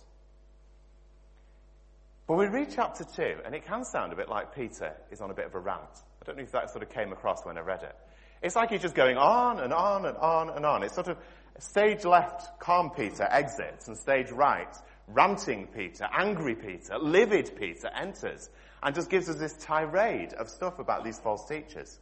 But 2.27 2.39
we 2.39 2.47
read 2.47 2.69
chapter 2.75 3.05
2, 3.05 3.37
and 3.45 3.55
it 3.55 3.67
can 3.67 3.85
sound 3.85 4.13
a 4.13 4.17
bit 4.17 4.29
like 4.29 4.55
Peter 4.55 4.95
is 5.11 5.21
on 5.21 5.31
a 5.31 5.35
bit 5.35 5.45
of 5.47 5.55
a 5.55 5.61
rant. 5.61 5.83
I 6.23 6.25
don't 6.25 6.37
know 6.39 6.43
if 6.43 6.53
that 6.53 6.71
sort 6.71 6.83
of 6.83 6.89
came 6.89 7.13
across 7.13 7.45
when 7.45 7.59
I 7.59 7.61
read 7.61 7.83
it. 7.83 7.95
It's 8.43 8.57
like 8.57 8.71
he's 8.71 8.83
just 8.83 8.95
going 8.95 9.19
on 9.19 9.61
and 9.61 9.73
on 9.73 10.07
and 10.07 10.17
on 10.17 10.51
and 10.51 10.65
on. 10.65 10.83
It's 10.83 10.95
sort 10.95 11.09
of 11.09 11.19
stage 11.59 12.05
left, 12.05 12.59
calm 12.61 12.91
Peter 12.91 13.25
exits, 13.31 13.89
and 13.89 13.97
stage 13.97 14.31
right, 14.31 14.75
ranting 15.09 15.67
Peter, 15.67 16.09
angry 16.13 16.55
Peter, 16.55 16.99
livid 16.99 17.53
Peter 17.59 17.89
enters, 17.89 18.49
and 18.85 18.95
just 18.95 19.09
gives 19.09 19.29
us 19.31 19.37
this 19.37 19.55
tirade 19.55 20.35
of 20.35 20.51
stuff 20.51 20.79
about 20.79 21.05
these 21.05 21.19
false 21.19 21.49
teachers. 21.49 21.99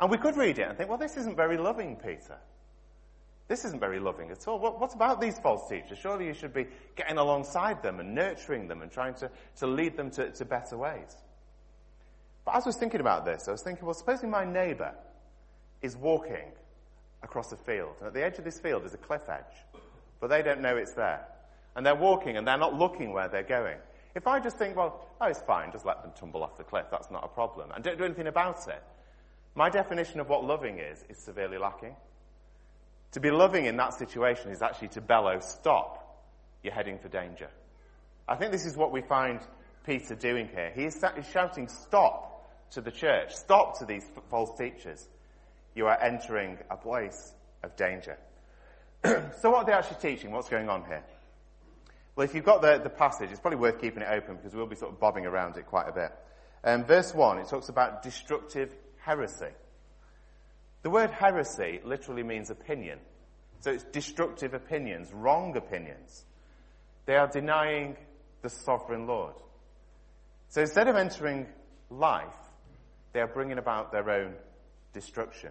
And 0.00 0.10
we 0.10 0.18
could 0.18 0.36
read 0.36 0.58
it 0.58 0.68
and 0.68 0.76
think, 0.76 0.90
well, 0.90 0.98
this 0.98 1.16
isn't 1.16 1.36
very 1.36 1.56
loving, 1.56 1.96
Peter. 1.96 2.36
This 3.48 3.64
isn't 3.64 3.78
very 3.78 4.00
loving 4.00 4.32
at 4.32 4.46
all. 4.48 4.58
What, 4.58 4.80
what, 4.80 4.92
about 4.92 5.20
these 5.20 5.38
false 5.38 5.68
teachers? 5.68 5.98
Surely 5.98 6.26
you 6.26 6.34
should 6.34 6.52
be 6.52 6.66
getting 6.96 7.16
alongside 7.16 7.80
them 7.80 8.00
and 8.00 8.12
nurturing 8.12 8.66
them 8.66 8.82
and 8.82 8.90
trying 8.90 9.14
to, 9.14 9.30
to 9.58 9.68
lead 9.68 9.96
them 9.96 10.10
to, 10.10 10.32
to 10.32 10.44
better 10.44 10.76
ways. 10.76 11.16
But 12.44 12.56
as 12.56 12.64
I 12.64 12.70
was 12.70 12.76
thinking 12.76 13.00
about 13.00 13.24
this, 13.24 13.46
I 13.46 13.52
was 13.52 13.62
thinking, 13.62 13.84
well, 13.84 13.94
supposing 13.94 14.28
my 14.28 14.44
neighbour 14.44 14.94
is 15.80 15.96
walking 15.96 16.50
across 17.22 17.52
a 17.52 17.56
field, 17.56 17.94
and 18.00 18.08
at 18.08 18.14
the 18.14 18.24
edge 18.24 18.38
of 18.38 18.44
this 18.44 18.58
field 18.58 18.84
is 18.84 18.94
a 18.94 18.98
cliff 18.98 19.28
edge, 19.28 19.80
but 20.20 20.28
they 20.28 20.42
don't 20.42 20.60
know 20.60 20.76
it's 20.76 20.92
there. 20.92 21.26
And 21.76 21.86
they're 21.86 21.94
walking 21.94 22.36
and 22.36 22.46
they're 22.46 22.58
not 22.58 22.74
looking 22.74 23.12
where 23.12 23.28
they're 23.28 23.42
going. 23.42 23.78
If 24.16 24.26
I 24.26 24.40
just 24.40 24.56
think, 24.56 24.76
well, 24.76 25.06
oh, 25.20 25.26
it's 25.26 25.42
fine, 25.42 25.70
just 25.70 25.84
let 25.84 26.02
them 26.02 26.10
tumble 26.18 26.42
off 26.42 26.56
the 26.56 26.64
cliff, 26.64 26.86
that's 26.90 27.10
not 27.10 27.22
a 27.22 27.28
problem, 27.28 27.70
and 27.70 27.84
don't 27.84 27.98
do 27.98 28.04
anything 28.04 28.28
about 28.28 28.66
it, 28.66 28.82
my 29.54 29.68
definition 29.68 30.20
of 30.20 30.28
what 30.30 30.42
loving 30.42 30.78
is, 30.78 31.04
is 31.10 31.18
severely 31.18 31.58
lacking. 31.58 31.94
To 33.12 33.20
be 33.20 33.30
loving 33.30 33.66
in 33.66 33.76
that 33.76 33.92
situation 33.92 34.50
is 34.50 34.62
actually 34.62 34.88
to 34.88 35.02
bellow, 35.02 35.40
stop, 35.40 36.24
you're 36.62 36.72
heading 36.72 36.98
for 36.98 37.08
danger. 37.08 37.50
I 38.26 38.36
think 38.36 38.52
this 38.52 38.64
is 38.64 38.74
what 38.74 38.90
we 38.90 39.02
find 39.02 39.38
Peter 39.84 40.14
doing 40.14 40.48
here. 40.48 40.72
He 40.74 40.84
is 40.84 40.98
shouting, 41.30 41.68
stop 41.68 42.70
to 42.70 42.80
the 42.80 42.90
church, 42.90 43.34
stop 43.34 43.78
to 43.80 43.84
these 43.84 44.04
false 44.30 44.56
teachers. 44.58 45.06
You 45.74 45.88
are 45.88 46.02
entering 46.02 46.56
a 46.70 46.76
place 46.76 47.34
of 47.62 47.76
danger. 47.76 48.16
so 49.04 49.50
what 49.50 49.58
are 49.58 49.64
they 49.66 49.72
actually 49.72 50.00
teaching? 50.00 50.30
What's 50.30 50.48
going 50.48 50.70
on 50.70 50.86
here? 50.86 51.04
Well, 52.16 52.24
if 52.24 52.34
you've 52.34 52.44
got 52.44 52.62
the, 52.62 52.80
the 52.82 52.88
passage, 52.88 53.30
it's 53.30 53.40
probably 53.40 53.58
worth 53.58 53.78
keeping 53.78 54.02
it 54.02 54.08
open 54.10 54.36
because 54.36 54.54
we'll 54.54 54.66
be 54.66 54.74
sort 54.74 54.92
of 54.92 54.98
bobbing 54.98 55.26
around 55.26 55.58
it 55.58 55.66
quite 55.66 55.86
a 55.86 55.92
bit. 55.92 56.12
Um, 56.64 56.84
verse 56.84 57.14
1, 57.14 57.38
it 57.38 57.48
talks 57.48 57.68
about 57.68 58.02
destructive 58.02 58.74
heresy. 58.96 59.50
The 60.82 60.88
word 60.90 61.10
heresy 61.10 61.80
literally 61.84 62.22
means 62.22 62.48
opinion. 62.48 62.98
So 63.60 63.70
it's 63.70 63.84
destructive 63.84 64.54
opinions, 64.54 65.12
wrong 65.12 65.56
opinions. 65.56 66.24
They 67.04 67.16
are 67.16 67.28
denying 67.28 67.96
the 68.42 68.48
sovereign 68.48 69.06
Lord. 69.06 69.34
So 70.48 70.62
instead 70.62 70.88
of 70.88 70.96
entering 70.96 71.46
life, 71.90 72.26
they 73.12 73.20
are 73.20 73.26
bringing 73.26 73.58
about 73.58 73.92
their 73.92 74.08
own 74.08 74.34
destruction. 74.92 75.50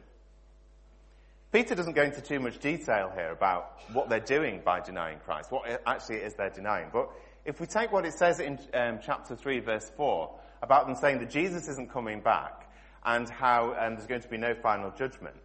Peter 1.52 1.76
doesn't 1.76 1.94
go 1.94 2.04
into 2.04 2.22
too 2.22 2.40
much 2.40 2.60
detail 2.60 3.12
here 3.14 3.32
about 3.32 3.80
what 3.94 4.10
they're 4.10 4.20
doing 4.20 4.62
by 4.64 4.80
denying 4.82 5.20
Christ, 5.20 5.52
what 5.52 5.64
actually 5.86 6.18
it 6.18 6.24
is 6.24 6.34
they're 6.34 6.50
denying. 6.50 6.90
But 6.92 7.10
if 7.46 7.60
we 7.60 7.68
take 7.68 7.92
what 7.92 8.06
it 8.06 8.14
says 8.14 8.40
in 8.40 8.60
um, 8.74 9.00
chapter 9.04 9.36
3, 9.36 9.60
verse 9.60 9.90
4, 9.96 10.32
about 10.62 10.88
them 10.88 10.96
saying 10.96 11.20
that 11.20 11.30
Jesus 11.30 11.68
isn't 11.68 11.92
coming 11.92 12.22
back 12.22 12.70
and 13.06 13.30
how 13.30 13.76
um, 13.80 13.96
there's 13.96 14.08
going 14.08 14.22
to 14.22 14.28
be 14.28 14.38
no 14.38 14.56
final 14.56 14.92
judgment, 14.92 15.36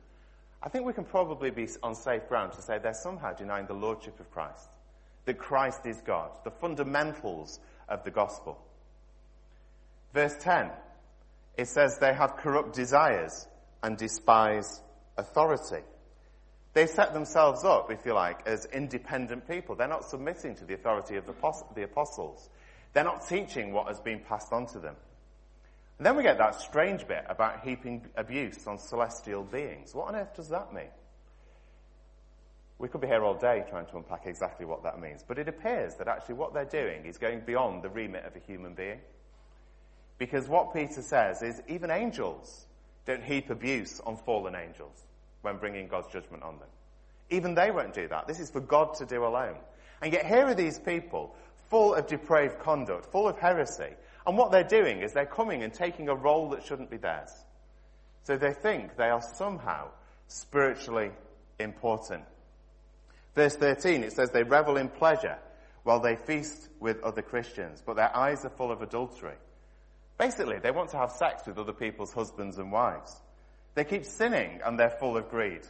I 0.62 0.68
think 0.68 0.84
we 0.84 0.92
can 0.92 1.04
probably 1.04 1.50
be 1.50 1.68
on 1.82 1.94
safe 1.94 2.28
ground 2.28 2.52
to 2.52 2.62
say 2.62 2.78
they're 2.78 2.94
somehow 2.94 3.32
denying 3.32 3.66
the 3.66 3.74
lordship 3.74 4.18
of 4.20 4.30
Christ, 4.30 4.68
that 5.26 5.38
Christ 5.38 5.86
is 5.86 6.00
God, 6.00 6.30
the 6.44 6.50
fundamentals 6.50 7.60
of 7.88 8.04
the 8.04 8.10
gospel. 8.10 8.58
Verse 10.12 10.34
10, 10.40 10.70
it 11.56 11.68
says 11.68 11.98
they 11.98 12.12
have 12.12 12.36
corrupt 12.36 12.74
desires 12.74 13.46
and 13.82 13.96
despise 13.96 14.80
authority. 15.20 15.84
They 16.72 16.86
set 16.86 17.12
themselves 17.12 17.64
up, 17.64 17.90
if 17.90 18.06
you 18.06 18.14
like, 18.14 18.46
as 18.46 18.64
independent 18.66 19.48
people. 19.48 19.74
They're 19.74 19.88
not 19.88 20.04
submitting 20.04 20.54
to 20.56 20.64
the 20.64 20.74
authority 20.74 21.16
of 21.16 21.24
the 21.26 21.82
apostles. 21.82 22.48
They're 22.92 23.04
not 23.04 23.28
teaching 23.28 23.72
what 23.72 23.88
has 23.88 24.00
been 24.00 24.20
passed 24.20 24.52
on 24.52 24.66
to 24.68 24.78
them. 24.78 24.96
And 25.98 26.06
then 26.06 26.16
we 26.16 26.22
get 26.22 26.38
that 26.38 26.60
strange 26.60 27.06
bit 27.06 27.24
about 27.28 27.60
heaping 27.62 28.06
abuse 28.16 28.66
on 28.66 28.78
celestial 28.78 29.42
beings. 29.42 29.94
What 29.94 30.08
on 30.08 30.16
earth 30.16 30.34
does 30.34 30.48
that 30.48 30.72
mean? 30.72 30.88
We 32.78 32.88
could 32.88 33.02
be 33.02 33.08
here 33.08 33.22
all 33.22 33.34
day 33.34 33.64
trying 33.68 33.86
to 33.86 33.98
unpack 33.98 34.22
exactly 34.24 34.64
what 34.64 34.84
that 34.84 34.98
means, 34.98 35.22
but 35.26 35.38
it 35.38 35.48
appears 35.48 35.96
that 35.96 36.08
actually 36.08 36.36
what 36.36 36.54
they're 36.54 36.64
doing 36.64 37.04
is 37.04 37.18
going 37.18 37.40
beyond 37.40 37.82
the 37.82 37.90
remit 37.90 38.24
of 38.24 38.34
a 38.34 38.38
human 38.38 38.72
being. 38.72 39.00
Because 40.16 40.48
what 40.48 40.72
Peter 40.72 41.02
says 41.02 41.42
is 41.42 41.60
even 41.68 41.90
angels 41.90 42.64
don't 43.04 43.22
heap 43.22 43.50
abuse 43.50 44.00
on 44.00 44.16
fallen 44.16 44.54
angels 44.54 45.04
when 45.42 45.58
bringing 45.58 45.88
God's 45.88 46.12
judgment 46.12 46.42
on 46.42 46.58
them. 46.58 46.68
Even 47.30 47.54
they 47.54 47.70
won't 47.70 47.94
do 47.94 48.08
that. 48.08 48.26
This 48.26 48.40
is 48.40 48.50
for 48.50 48.60
God 48.60 48.94
to 48.94 49.06
do 49.06 49.24
alone. 49.24 49.56
And 50.02 50.12
yet 50.12 50.26
here 50.26 50.46
are 50.46 50.54
these 50.54 50.78
people 50.78 51.34
full 51.68 51.94
of 51.94 52.06
depraved 52.06 52.58
conduct, 52.58 53.06
full 53.12 53.28
of 53.28 53.38
heresy. 53.38 53.94
And 54.26 54.36
what 54.36 54.50
they're 54.50 54.64
doing 54.64 55.02
is 55.02 55.12
they're 55.12 55.26
coming 55.26 55.62
and 55.62 55.72
taking 55.72 56.08
a 56.08 56.14
role 56.14 56.50
that 56.50 56.64
shouldn't 56.64 56.90
be 56.90 56.96
theirs. 56.96 57.30
So 58.24 58.36
they 58.36 58.52
think 58.52 58.96
they 58.96 59.08
are 59.08 59.22
somehow 59.22 59.88
spiritually 60.26 61.10
important. 61.58 62.24
Verse 63.34 63.56
13, 63.56 64.02
it 64.02 64.12
says 64.12 64.30
they 64.30 64.42
revel 64.42 64.76
in 64.76 64.88
pleasure 64.88 65.38
while 65.84 66.00
they 66.00 66.16
feast 66.16 66.68
with 66.78 67.02
other 67.02 67.22
Christians, 67.22 67.82
but 67.84 67.96
their 67.96 68.14
eyes 68.14 68.44
are 68.44 68.50
full 68.50 68.70
of 68.70 68.82
adultery. 68.82 69.36
Basically, 70.18 70.58
they 70.58 70.70
want 70.70 70.90
to 70.90 70.98
have 70.98 71.12
sex 71.12 71.46
with 71.46 71.58
other 71.58 71.72
people's 71.72 72.12
husbands 72.12 72.58
and 72.58 72.70
wives. 72.70 73.18
They 73.74 73.84
keep 73.84 74.04
sinning 74.04 74.60
and 74.64 74.78
they're 74.78 74.96
full 74.98 75.16
of 75.16 75.28
greed. 75.30 75.62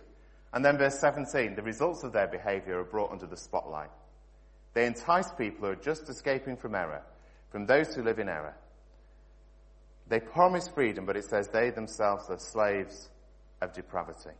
And 0.53 0.65
then 0.65 0.79
verse 0.79 0.99
17, 0.99 1.55
the 1.55 1.63
results 1.63 2.03
of 2.03 2.13
their 2.13 2.27
behavior 2.27 2.81
are 2.81 2.85
brought 2.85 3.13
under 3.13 3.27
the 3.27 3.37
spotlight. 3.37 3.91
They 4.75 4.87
entice 4.87 5.31
people 5.33 5.67
who 5.67 5.73
are 5.73 5.77
just 5.77 6.09
escaping 6.09 6.57
from 6.57 6.75
error, 6.75 7.03
from 7.51 7.67
those 7.67 7.95
who 7.95 8.03
live 8.03 8.19
in 8.19 8.29
error. 8.29 8.55
They 10.09 10.21
promise 10.21 10.69
freedom, 10.69 11.07
but 11.07 11.17
it 11.17 11.25
says 11.25 11.49
they 11.49 11.71
themselves 11.71 12.29
are 12.31 12.39
slaves 12.39 13.09
of 13.61 13.73
depravity. 13.73 14.31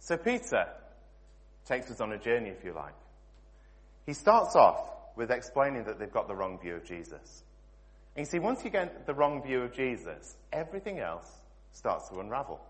So 0.00 0.16
Peter 0.16 0.66
takes 1.64 1.90
us 1.90 2.00
on 2.00 2.12
a 2.12 2.18
journey, 2.18 2.50
if 2.50 2.64
you 2.64 2.72
like. 2.72 2.94
He 4.04 4.12
starts 4.12 4.56
off 4.56 4.88
with 5.16 5.30
explaining 5.30 5.84
that 5.84 5.98
they've 5.98 6.12
got 6.12 6.28
the 6.28 6.34
wrong 6.34 6.58
view 6.60 6.74
of 6.74 6.84
Jesus. 6.84 7.44
And 8.16 8.26
you 8.26 8.30
see, 8.30 8.38
once 8.38 8.64
you 8.64 8.70
get 8.70 9.06
the 9.06 9.14
wrong 9.14 9.42
view 9.42 9.62
of 9.62 9.72
Jesus, 9.72 10.36
everything 10.52 10.98
else 10.98 11.30
starts 11.72 12.08
to 12.08 12.20
unravel. 12.20 12.60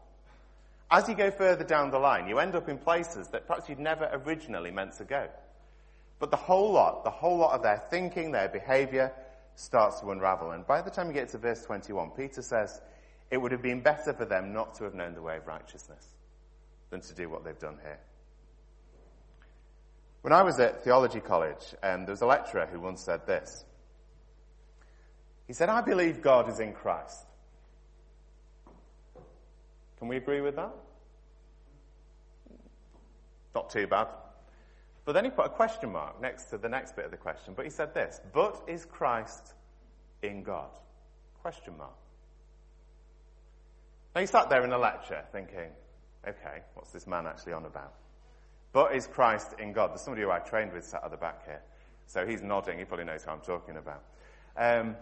As 0.90 1.08
you 1.08 1.14
go 1.14 1.30
further 1.30 1.64
down 1.64 1.90
the 1.90 1.98
line, 1.98 2.28
you 2.28 2.38
end 2.38 2.54
up 2.54 2.68
in 2.68 2.78
places 2.78 3.28
that 3.28 3.46
perhaps 3.46 3.68
you'd 3.68 3.78
never 3.78 4.10
originally 4.12 4.70
meant 4.70 4.92
to 4.98 5.04
go. 5.04 5.28
But 6.18 6.30
the 6.30 6.36
whole 6.36 6.72
lot, 6.72 7.04
the 7.04 7.10
whole 7.10 7.38
lot 7.38 7.54
of 7.54 7.62
their 7.62 7.82
thinking, 7.90 8.30
their 8.30 8.48
behavior 8.48 9.12
starts 9.56 10.00
to 10.00 10.10
unravel. 10.10 10.52
And 10.52 10.66
by 10.66 10.82
the 10.82 10.90
time 10.90 11.08
you 11.08 11.14
get 11.14 11.30
to 11.30 11.38
verse 11.38 11.64
21, 11.64 12.10
Peter 12.10 12.42
says, 12.42 12.80
it 13.30 13.38
would 13.38 13.52
have 13.52 13.62
been 13.62 13.80
better 13.80 14.12
for 14.12 14.26
them 14.26 14.52
not 14.52 14.74
to 14.74 14.84
have 14.84 14.94
known 14.94 15.14
the 15.14 15.22
way 15.22 15.38
of 15.38 15.46
righteousness 15.46 16.06
than 16.90 17.00
to 17.00 17.14
do 17.14 17.28
what 17.28 17.44
they've 17.44 17.58
done 17.58 17.78
here. 17.82 17.98
When 20.20 20.32
I 20.32 20.42
was 20.42 20.60
at 20.60 20.84
theology 20.84 21.20
college, 21.20 21.74
um, 21.82 22.04
there 22.04 22.12
was 22.12 22.20
a 22.20 22.26
lecturer 22.26 22.68
who 22.70 22.78
once 22.78 23.02
said 23.02 23.26
this. 23.26 23.64
He 25.46 25.54
said, 25.54 25.68
I 25.68 25.80
believe 25.80 26.22
God 26.22 26.48
is 26.48 26.60
in 26.60 26.72
Christ. 26.72 27.26
Can 30.02 30.08
we 30.08 30.16
agree 30.16 30.40
with 30.40 30.56
that? 30.56 30.74
Not 33.54 33.70
too 33.70 33.86
bad. 33.86 34.08
But 35.04 35.12
then 35.12 35.24
he 35.24 35.30
put 35.30 35.46
a 35.46 35.48
question 35.48 35.92
mark 35.92 36.20
next 36.20 36.46
to 36.46 36.58
the 36.58 36.68
next 36.68 36.96
bit 36.96 37.04
of 37.04 37.12
the 37.12 37.16
question. 37.16 37.54
But 37.54 37.66
he 37.66 37.70
said 37.70 37.94
this, 37.94 38.20
but 38.32 38.64
is 38.66 38.84
Christ 38.84 39.54
in 40.20 40.42
God? 40.42 40.70
Question 41.40 41.78
mark. 41.78 41.94
Now 44.16 44.22
he 44.22 44.26
sat 44.26 44.50
there 44.50 44.64
in 44.64 44.72
a 44.72 44.78
lecture 44.78 45.22
thinking, 45.30 45.70
okay, 46.26 46.62
what's 46.74 46.90
this 46.90 47.06
man 47.06 47.28
actually 47.28 47.52
on 47.52 47.64
about? 47.64 47.94
But 48.72 48.96
is 48.96 49.06
Christ 49.06 49.54
in 49.60 49.72
God? 49.72 49.90
There's 49.90 50.02
somebody 50.02 50.22
who 50.22 50.32
I 50.32 50.40
trained 50.40 50.72
with 50.72 50.84
sat 50.84 51.04
at 51.04 51.12
the 51.12 51.16
back 51.16 51.46
here. 51.46 51.62
So 52.08 52.26
he's 52.26 52.42
nodding. 52.42 52.76
He 52.76 52.84
probably 52.84 53.06
knows 53.06 53.22
who 53.22 53.30
I'm 53.30 53.40
talking 53.40 53.76
about. 53.76 54.02
Um, 54.56 54.96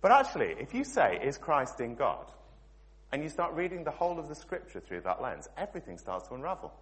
but 0.00 0.12
actually, 0.12 0.54
if 0.58 0.72
you 0.72 0.82
say, 0.82 1.20
is 1.22 1.36
Christ 1.36 1.78
in 1.80 1.94
God? 1.94 2.32
And 3.12 3.22
you 3.22 3.28
start 3.28 3.54
reading 3.54 3.84
the 3.84 3.90
whole 3.90 4.18
of 4.18 4.28
the 4.28 4.34
scripture 4.34 4.80
through 4.80 5.02
that 5.02 5.22
lens, 5.22 5.48
everything 5.56 5.98
starts 5.98 6.28
to 6.28 6.34
unravel. 6.34 6.72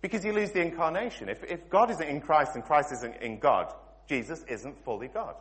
Because 0.00 0.24
you 0.24 0.32
lose 0.32 0.52
the 0.52 0.60
incarnation. 0.60 1.28
If, 1.28 1.42
if 1.44 1.68
God 1.68 1.90
isn't 1.90 2.08
in 2.08 2.20
Christ 2.20 2.52
and 2.54 2.64
Christ 2.64 2.92
isn't 2.92 3.16
in 3.16 3.38
God, 3.38 3.74
Jesus 4.08 4.44
isn't 4.48 4.84
fully 4.84 5.08
God. 5.08 5.34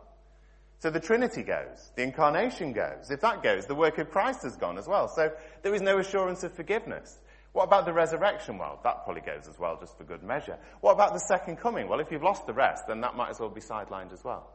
So 0.79 0.89
the 0.91 0.99
Trinity 0.99 1.41
goes, 1.41 1.91
the 1.95 2.03
incarnation 2.03 2.73
goes. 2.73 3.09
If 3.09 3.21
that 3.21 3.41
goes, 3.41 3.65
the 3.65 3.75
work 3.75 3.97
of 3.97 4.11
Christ 4.11 4.43
has 4.43 4.55
gone 4.55 4.77
as 4.77 4.87
well. 4.87 5.07
So 5.07 5.31
there 5.63 5.73
is 5.73 5.81
no 5.81 5.97
assurance 5.97 6.43
of 6.43 6.53
forgiveness. 6.53 7.19
What 7.53 7.63
about 7.63 7.85
the 7.85 7.93
resurrection? 7.93 8.59
Well, 8.59 8.79
that 8.83 9.03
probably 9.03 9.23
goes 9.23 9.47
as 9.47 9.57
well, 9.57 9.77
just 9.79 9.97
for 9.97 10.03
good 10.03 10.21
measure. 10.21 10.57
What 10.81 10.91
about 10.91 11.13
the 11.13 11.19
second 11.19 11.57
coming? 11.57 11.87
Well, 11.87 11.99
if 11.99 12.11
you've 12.11 12.21
lost 12.21 12.45
the 12.45 12.53
rest, 12.53 12.83
then 12.87 13.01
that 13.01 13.15
might 13.15 13.29
as 13.29 13.39
well 13.39 13.49
be 13.49 13.61
sidelined 13.61 14.13
as 14.13 14.23
well. 14.23 14.51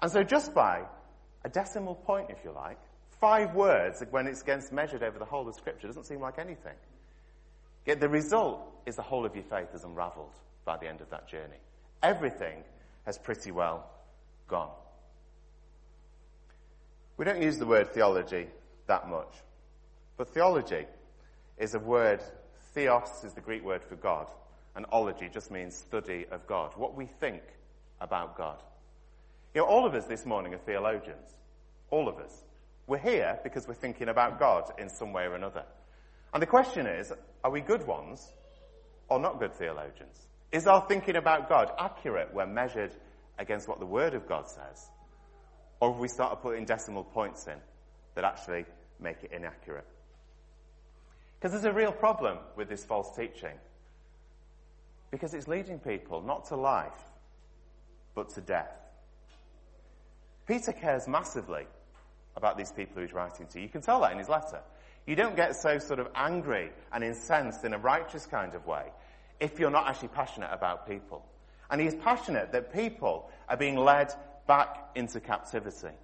And 0.00 0.10
so 0.12 0.22
just 0.22 0.54
by 0.54 0.82
a 1.44 1.48
decimal 1.48 1.96
point, 1.96 2.30
if 2.30 2.38
you 2.44 2.52
like, 2.52 2.78
Five 3.24 3.54
words, 3.54 4.04
when 4.10 4.26
it's 4.26 4.42
against 4.42 4.70
measured 4.70 5.02
over 5.02 5.18
the 5.18 5.24
whole 5.24 5.48
of 5.48 5.54
Scripture, 5.54 5.86
doesn't 5.86 6.04
seem 6.04 6.20
like 6.20 6.38
anything. 6.38 6.74
Yet 7.86 7.98
the 7.98 8.06
result 8.10 8.60
is 8.84 8.96
the 8.96 9.02
whole 9.02 9.24
of 9.24 9.34
your 9.34 9.44
faith 9.44 9.68
is 9.72 9.82
unraveled 9.82 10.34
by 10.66 10.76
the 10.76 10.86
end 10.86 11.00
of 11.00 11.08
that 11.08 11.26
journey. 11.26 11.56
Everything 12.02 12.62
has 13.06 13.16
pretty 13.16 13.50
well 13.50 13.88
gone. 14.46 14.68
We 17.16 17.24
don't 17.24 17.40
use 17.40 17.56
the 17.56 17.64
word 17.64 17.94
theology 17.94 18.46
that 18.88 19.08
much, 19.08 19.32
but 20.18 20.28
theology 20.28 20.84
is 21.56 21.74
a 21.74 21.78
word, 21.78 22.22
theos 22.74 23.24
is 23.24 23.32
the 23.32 23.40
Greek 23.40 23.64
word 23.64 23.82
for 23.84 23.96
God, 23.96 24.26
and 24.76 24.84
ology 24.92 25.30
just 25.32 25.50
means 25.50 25.74
study 25.74 26.26
of 26.30 26.46
God, 26.46 26.72
what 26.76 26.94
we 26.94 27.06
think 27.06 27.40
about 28.02 28.36
God. 28.36 28.58
You 29.54 29.62
know, 29.62 29.66
all 29.66 29.86
of 29.86 29.94
us 29.94 30.04
this 30.04 30.26
morning 30.26 30.52
are 30.52 30.58
theologians. 30.58 31.30
All 31.90 32.06
of 32.06 32.18
us. 32.18 32.44
We're 32.86 32.98
here 32.98 33.38
because 33.42 33.66
we're 33.66 33.74
thinking 33.74 34.08
about 34.08 34.38
God 34.38 34.72
in 34.78 34.88
some 34.88 35.12
way 35.12 35.22
or 35.24 35.34
another. 35.34 35.64
And 36.32 36.42
the 36.42 36.46
question 36.46 36.86
is, 36.86 37.12
are 37.42 37.50
we 37.50 37.60
good 37.60 37.86
ones 37.86 38.32
or 39.08 39.18
not 39.18 39.38
good 39.38 39.54
theologians? 39.54 40.18
Is 40.52 40.66
our 40.66 40.84
thinking 40.86 41.16
about 41.16 41.48
God 41.48 41.70
accurate 41.78 42.34
when 42.34 42.54
measured 42.54 42.94
against 43.38 43.68
what 43.68 43.80
the 43.80 43.86
Word 43.86 44.14
of 44.14 44.28
God 44.28 44.48
says? 44.48 44.88
Or 45.80 45.92
have 45.92 46.00
we 46.00 46.08
started 46.08 46.36
putting 46.36 46.64
decimal 46.64 47.04
points 47.04 47.46
in 47.46 47.58
that 48.14 48.24
actually 48.24 48.64
make 49.00 49.22
it 49.22 49.32
inaccurate? 49.32 49.86
Because 51.38 51.52
there's 51.52 51.74
a 51.74 51.76
real 51.76 51.92
problem 51.92 52.38
with 52.56 52.68
this 52.68 52.84
false 52.84 53.14
teaching. 53.16 53.56
Because 55.10 55.34
it's 55.34 55.48
leading 55.48 55.78
people 55.78 56.22
not 56.22 56.46
to 56.46 56.56
life, 56.56 57.02
but 58.14 58.30
to 58.30 58.40
death. 58.40 58.76
Peter 60.46 60.72
cares 60.72 61.08
massively 61.08 61.66
about 62.36 62.58
these 62.58 62.72
people 62.72 63.02
he's 63.02 63.12
writing 63.12 63.46
to. 63.46 63.60
You 63.60 63.68
can 63.68 63.80
tell 63.80 64.00
that 64.00 64.12
in 64.12 64.18
his 64.18 64.28
letter. 64.28 64.60
You 65.06 65.16
don't 65.16 65.36
get 65.36 65.56
so 65.56 65.78
sort 65.78 66.00
of 66.00 66.08
angry 66.14 66.70
and 66.92 67.04
incensed 67.04 67.64
in 67.64 67.74
a 67.74 67.78
righteous 67.78 68.26
kind 68.26 68.54
of 68.54 68.66
way 68.66 68.84
if 69.40 69.58
you're 69.58 69.70
not 69.70 69.88
actually 69.88 70.08
passionate 70.08 70.50
about 70.52 70.88
people. 70.88 71.24
And 71.70 71.80
he's 71.80 71.94
passionate 71.94 72.52
that 72.52 72.72
people 72.72 73.30
are 73.48 73.56
being 73.56 73.76
led 73.76 74.12
back 74.46 74.90
into 74.94 75.20
captivity. 75.20 75.94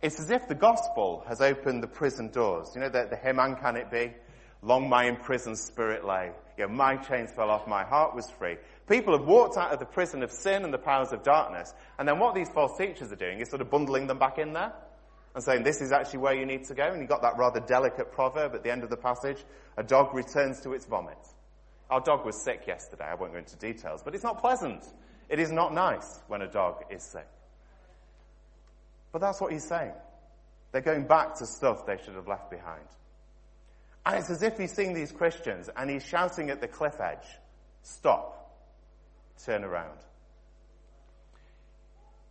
It's 0.00 0.20
as 0.20 0.30
if 0.30 0.46
the 0.48 0.54
gospel 0.54 1.24
has 1.28 1.40
opened 1.40 1.82
the 1.82 1.88
prison 1.88 2.30
doors. 2.30 2.70
You 2.74 2.82
know, 2.82 2.88
the, 2.88 3.08
the 3.10 3.16
hymn, 3.16 3.56
can 3.56 3.76
it 3.76 3.90
be? 3.90 4.12
Long 4.62 4.88
my 4.88 5.04
imprisoned 5.04 5.58
spirit 5.58 6.04
lay. 6.04 6.32
You 6.56 6.66
know, 6.66 6.72
my 6.72 6.96
chains 6.96 7.30
fell 7.32 7.50
off, 7.50 7.66
my 7.66 7.84
heart 7.84 8.14
was 8.14 8.28
free. 8.30 8.56
People 8.88 9.16
have 9.16 9.26
walked 9.26 9.56
out 9.56 9.72
of 9.72 9.78
the 9.78 9.86
prison 9.86 10.22
of 10.22 10.32
sin 10.32 10.64
and 10.64 10.72
the 10.72 10.78
powers 10.78 11.12
of 11.12 11.22
darkness, 11.22 11.72
and 11.98 12.08
then 12.08 12.18
what 12.18 12.34
these 12.34 12.48
false 12.48 12.76
teachers 12.76 13.12
are 13.12 13.16
doing 13.16 13.40
is 13.40 13.48
sort 13.48 13.60
of 13.60 13.70
bundling 13.70 14.06
them 14.06 14.18
back 14.18 14.38
in 14.38 14.52
there 14.52 14.72
and 15.38 15.44
saying 15.44 15.62
this 15.62 15.80
is 15.80 15.92
actually 15.92 16.18
where 16.18 16.34
you 16.34 16.44
need 16.44 16.64
to 16.64 16.74
go. 16.74 16.82
And 16.82 16.98
you've 16.98 17.08
got 17.08 17.22
that 17.22 17.38
rather 17.38 17.60
delicate 17.60 18.10
proverb 18.10 18.56
at 18.56 18.64
the 18.64 18.72
end 18.72 18.82
of 18.82 18.90
the 18.90 18.96
passage. 18.96 19.38
A 19.76 19.84
dog 19.84 20.12
returns 20.12 20.60
to 20.62 20.72
its 20.72 20.84
vomit. 20.84 21.16
Our 21.90 22.00
dog 22.00 22.26
was 22.26 22.42
sick 22.42 22.66
yesterday. 22.66 23.04
I 23.04 23.14
won't 23.14 23.32
go 23.32 23.38
into 23.38 23.54
details, 23.56 24.02
but 24.02 24.16
it's 24.16 24.24
not 24.24 24.40
pleasant. 24.40 24.82
It 25.28 25.38
is 25.38 25.52
not 25.52 25.72
nice 25.72 26.20
when 26.26 26.42
a 26.42 26.50
dog 26.50 26.82
is 26.90 27.04
sick. 27.04 27.28
But 29.12 29.20
that's 29.20 29.40
what 29.40 29.52
he's 29.52 29.66
saying. 29.66 29.92
They're 30.72 30.82
going 30.82 31.06
back 31.06 31.36
to 31.36 31.46
stuff 31.46 31.86
they 31.86 31.98
should 32.04 32.16
have 32.16 32.26
left 32.26 32.50
behind. 32.50 32.88
And 34.04 34.16
it's 34.16 34.30
as 34.30 34.42
if 34.42 34.58
he's 34.58 34.72
seeing 34.72 34.92
these 34.92 35.12
Christians 35.12 35.70
and 35.76 35.88
he's 35.88 36.04
shouting 36.04 36.50
at 36.50 36.60
the 36.60 36.66
cliff 36.68 37.00
edge, 37.00 37.26
stop, 37.82 38.58
turn 39.44 39.62
around. 39.62 39.98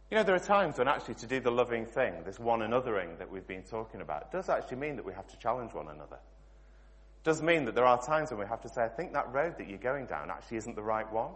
You 0.09 0.15
know, 0.15 0.23
there 0.23 0.35
are 0.35 0.39
times 0.39 0.77
when 0.77 0.87
actually 0.87 1.15
to 1.15 1.27
do 1.27 1.41
the 1.41 1.51
loving 1.51 1.85
thing, 1.85 2.23
this 2.25 2.39
one 2.39 2.61
anothering 2.61 3.17
that 3.17 3.29
we've 3.29 3.47
been 3.47 3.63
talking 3.63 3.99
about, 3.99 4.31
does 4.31 4.47
actually 4.47 4.77
mean 4.77 4.95
that 4.95 5.05
we 5.05 5.13
have 5.13 5.27
to 5.27 5.37
challenge 5.39 5.73
one 5.73 5.89
another. 5.89 6.15
It 6.15 7.23
does 7.25 7.41
mean 7.41 7.65
that 7.65 7.75
there 7.75 7.85
are 7.85 8.01
times 8.01 8.31
when 8.31 8.39
we 8.39 8.45
have 8.45 8.61
to 8.61 8.69
say, 8.69 8.83
I 8.83 8.87
think 8.87 9.11
that 9.13 9.33
road 9.33 9.55
that 9.57 9.67
you're 9.67 9.77
going 9.77 10.05
down 10.05 10.31
actually 10.31 10.57
isn't 10.57 10.75
the 10.75 10.81
right 10.81 11.11
one. 11.11 11.31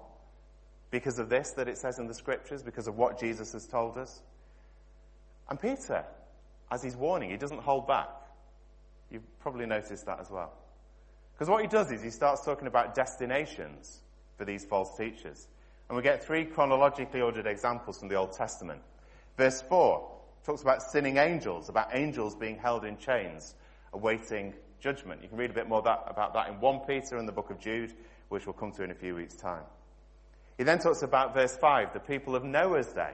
Because 0.90 1.20
of 1.20 1.30
this 1.30 1.51
that 1.51 1.68
it 1.68 1.78
says 1.78 2.00
in 2.00 2.08
the 2.08 2.13
scriptures, 2.13 2.63
because 2.63 2.88
of 2.88 2.98
what 2.98 3.20
Jesus 3.20 3.51
has 3.51 3.68
told 3.68 3.98
us. 3.98 4.22
And 5.50 5.60
Peter, 5.60 6.06
as 6.72 6.82
he's 6.82 6.96
warning, 6.96 7.30
he 7.30 7.38
doesn't 7.38 7.62
hold 7.62 7.88
back. 7.88 8.10
You've 9.10 9.40
probably 9.40 9.66
noticed 9.66 10.06
that 10.06 10.22
as 10.22 10.30
well. 10.30 10.54
Because 11.34 11.50
what 11.50 11.62
he 11.62 11.68
does 11.68 11.92
is 11.92 12.01
he 12.01 12.10
starts 12.10 12.46
talking 12.46 12.68
about 12.68 12.96
destinations 12.96 14.00
for 14.38 14.46
these 14.46 14.63
false 14.63 14.96
teachers. 14.98 15.48
And 15.91 15.98
we 15.98 16.03
get 16.03 16.24
three 16.24 16.45
chronologically 16.45 17.19
ordered 17.19 17.45
examples 17.45 18.00
from 18.00 18.07
the 18.07 18.15
Old 18.15 18.31
Testament. 18.31 18.79
Verse 19.36 19.62
4 19.63 20.10
talks 20.45 20.62
about 20.62 20.81
sinning 20.81 21.17
angels, 21.17 21.67
about 21.67 21.89
angels 21.91 22.33
being 22.33 22.57
held 22.57 22.86
in 22.86 22.98
chains, 22.98 23.55
awaiting 23.91 24.53
judgment. 24.79 25.21
You 25.21 25.27
can 25.27 25.38
read 25.38 25.50
a 25.50 25.53
bit 25.53 25.67
more 25.67 25.81
that, 25.81 26.05
about 26.07 26.33
that 26.33 26.48
in 26.48 26.62
1 26.62 26.79
Peter 26.88 27.17
and 27.17 27.27
the 27.27 27.33
book 27.33 27.50
of 27.50 27.60
Jude, 27.60 27.91
which 28.29 28.45
we'll 28.45 28.53
come 28.53 28.71
to 28.71 28.83
in 28.83 28.91
a 28.91 28.95
few 28.95 29.15
weeks' 29.15 29.36
time. 29.36 29.63
He 30.57 30.63
then 30.63 30.79
talks 30.79 31.01
about 31.01 31.33
verse 31.33 31.57
5, 31.57 31.91
the 31.91 32.00
people 32.00 32.38
of 32.38 32.45
Noah's 32.45 32.88
day. 32.93 33.12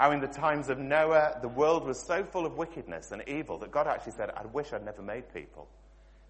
How 0.00 0.10
in 0.12 0.20
the 0.20 0.26
times 0.26 0.70
of 0.70 0.78
Noah, 0.78 1.40
the 1.42 1.48
world 1.48 1.84
was 1.84 2.02
so 2.06 2.24
full 2.24 2.46
of 2.46 2.56
wickedness 2.56 3.12
and 3.12 3.22
evil 3.28 3.58
that 3.58 3.70
God 3.70 3.86
actually 3.86 4.12
said, 4.12 4.30
I 4.34 4.46
wish 4.46 4.72
I'd 4.72 4.82
never 4.82 5.02
made 5.02 5.30
people. 5.34 5.68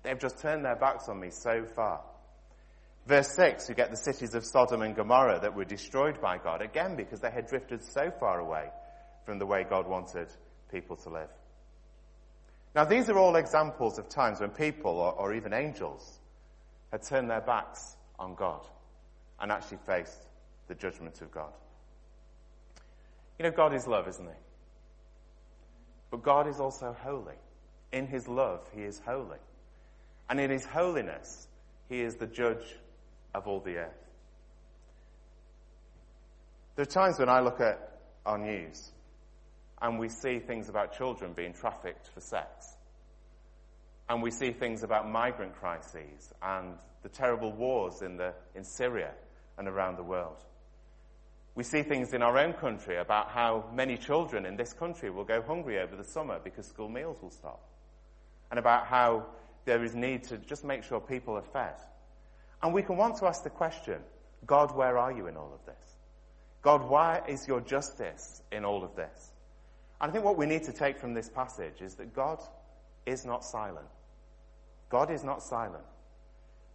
They've 0.02 0.18
just 0.18 0.40
turned 0.40 0.64
their 0.64 0.74
backs 0.74 1.08
on 1.08 1.20
me 1.20 1.30
so 1.30 1.64
far. 1.64 2.00
Verse 3.06 3.28
6, 3.37 3.68
you 3.68 3.75
get 3.75 3.90
the 3.90 3.96
cities 3.96 4.34
of 4.34 4.44
Sodom 4.44 4.80
and 4.80 4.96
Gomorrah 4.96 5.40
that 5.40 5.54
were 5.54 5.64
destroyed 5.64 6.20
by 6.23 6.38
God, 6.38 6.62
again 6.62 6.96
because 6.96 7.20
they 7.20 7.30
had 7.30 7.46
drifted 7.46 7.84
so 7.84 8.11
far 8.18 8.40
away 8.40 8.70
from 9.26 9.38
the 9.38 9.46
way 9.46 9.64
God 9.68 9.87
wanted 9.87 10.28
people 10.73 10.96
to 10.96 11.11
live. 11.11 11.28
Now, 12.75 12.84
these 12.84 13.08
are 13.11 13.18
all 13.18 13.37
examples 13.37 13.99
of 13.99 14.08
times 14.08 14.40
when 14.40 14.50
people, 14.50 14.92
or, 14.92 15.12
or 15.12 15.34
even 15.34 15.52
angels, 15.52 16.18
had 16.90 17.02
turned 17.02 17.30
their 17.30 17.42
backs 17.42 17.96
on 18.18 18.34
God 18.34 18.66
and 19.38 19.52
actually 19.52 19.78
faced 19.87 20.26
the 20.68 20.75
judgment 20.75 21.20
of 21.20 21.30
God. 21.30 21.52
You 23.38 23.44
know, 23.44 23.50
God 23.50 23.75
is 23.75 23.87
love, 23.87 24.08
isn't 24.08 24.26
he? 24.26 24.38
But 26.11 26.23
God 26.23 26.49
is 26.49 26.58
also 26.58 26.96
holy. 27.00 27.34
In 27.92 28.06
his 28.06 28.26
love, 28.26 28.68
he 28.75 28.82
is 28.82 29.00
holy. 29.04 29.38
And 30.30 30.40
in 30.40 30.50
his 30.50 30.64
holiness, 30.64 31.46
he 31.88 32.00
is 32.00 32.16
the 32.16 32.26
judge 32.26 32.64
of 33.35 33.47
all 33.47 33.61
the 33.61 33.76
earth. 33.76 34.05
There 36.76 36.83
are 36.83 36.87
times 36.87 37.19
when 37.19 37.29
I 37.29 37.41
look 37.41 37.61
at 37.61 38.00
our 38.26 38.38
news 38.38 38.93
and 39.81 39.99
we 39.99 40.09
see 40.09 40.38
things 40.38 40.69
about 40.69 40.97
children 40.97 41.33
being 41.33 41.53
trafficked 41.53 42.09
for 42.09 42.21
sex. 42.21 42.76
And 44.09 44.23
we 44.23 44.31
see 44.31 44.50
things 44.50 44.83
about 44.83 45.09
migrant 45.11 45.55
crises 45.55 46.33
and 46.43 46.75
the 47.03 47.09
terrible 47.09 47.53
wars 47.53 48.03
in, 48.03 48.17
the, 48.17 48.35
in 48.55 48.64
Syria 48.64 49.12
and 49.57 49.69
around 49.69 49.97
the 49.97 50.03
world. 50.03 50.45
We 51.55 51.62
see 51.62 51.83
things 51.83 52.12
in 52.12 52.23
our 52.23 52.37
own 52.37 52.55
country 52.55 52.97
about 52.97 53.31
how 53.31 53.67
many 53.73 53.97
children 53.97 54.45
in 54.45 54.57
this 54.57 54.73
country 54.73 55.11
will 55.11 55.25
go 55.25 55.41
hungry 55.41 55.79
over 55.79 55.95
the 55.95 56.05
summer 56.05 56.41
because 56.43 56.67
school 56.67 56.88
meals 56.88 57.19
will 57.23 57.31
stop. 57.31 57.62
And 58.50 58.59
about 58.59 58.87
how 58.87 59.26
there 59.64 59.85
is 59.85 59.95
need 59.95 60.25
to 60.25 60.38
just 60.38 60.64
make 60.64 60.83
sure 60.83 61.00
people 61.00 61.35
are 61.37 61.43
fed. 61.43 61.77
And 62.64 62.72
we 62.72 62.83
can 62.83 62.96
want 62.96 63.18
to 63.18 63.27
ask 63.27 63.44
the 63.44 63.50
question, 63.50 64.00
God, 64.46 64.74
where 64.74 64.96
are 64.96 65.12
you 65.12 65.27
in 65.27 65.37
all 65.37 65.53
of 65.53 65.66
this? 65.66 65.96
God, 66.62 66.88
why 66.88 67.20
is 67.29 67.46
your 67.46 67.61
justice 67.61 68.40
in 68.50 68.64
all 68.64 68.83
of 68.83 68.96
this? 68.96 69.33
And 70.00 70.09
I 70.09 70.12
think 70.12 70.24
what 70.24 70.38
we 70.38 70.46
need 70.46 70.64
to 70.64 70.72
take 70.72 70.98
from 70.98 71.12
this 71.12 71.29
passage 71.29 71.83
is 71.83 71.96
that 71.96 72.14
God 72.14 72.40
is 73.05 73.27
not 73.27 73.44
silent. 73.44 73.87
God 74.88 75.11
is 75.11 75.22
not 75.22 75.42
silent. 75.42 75.85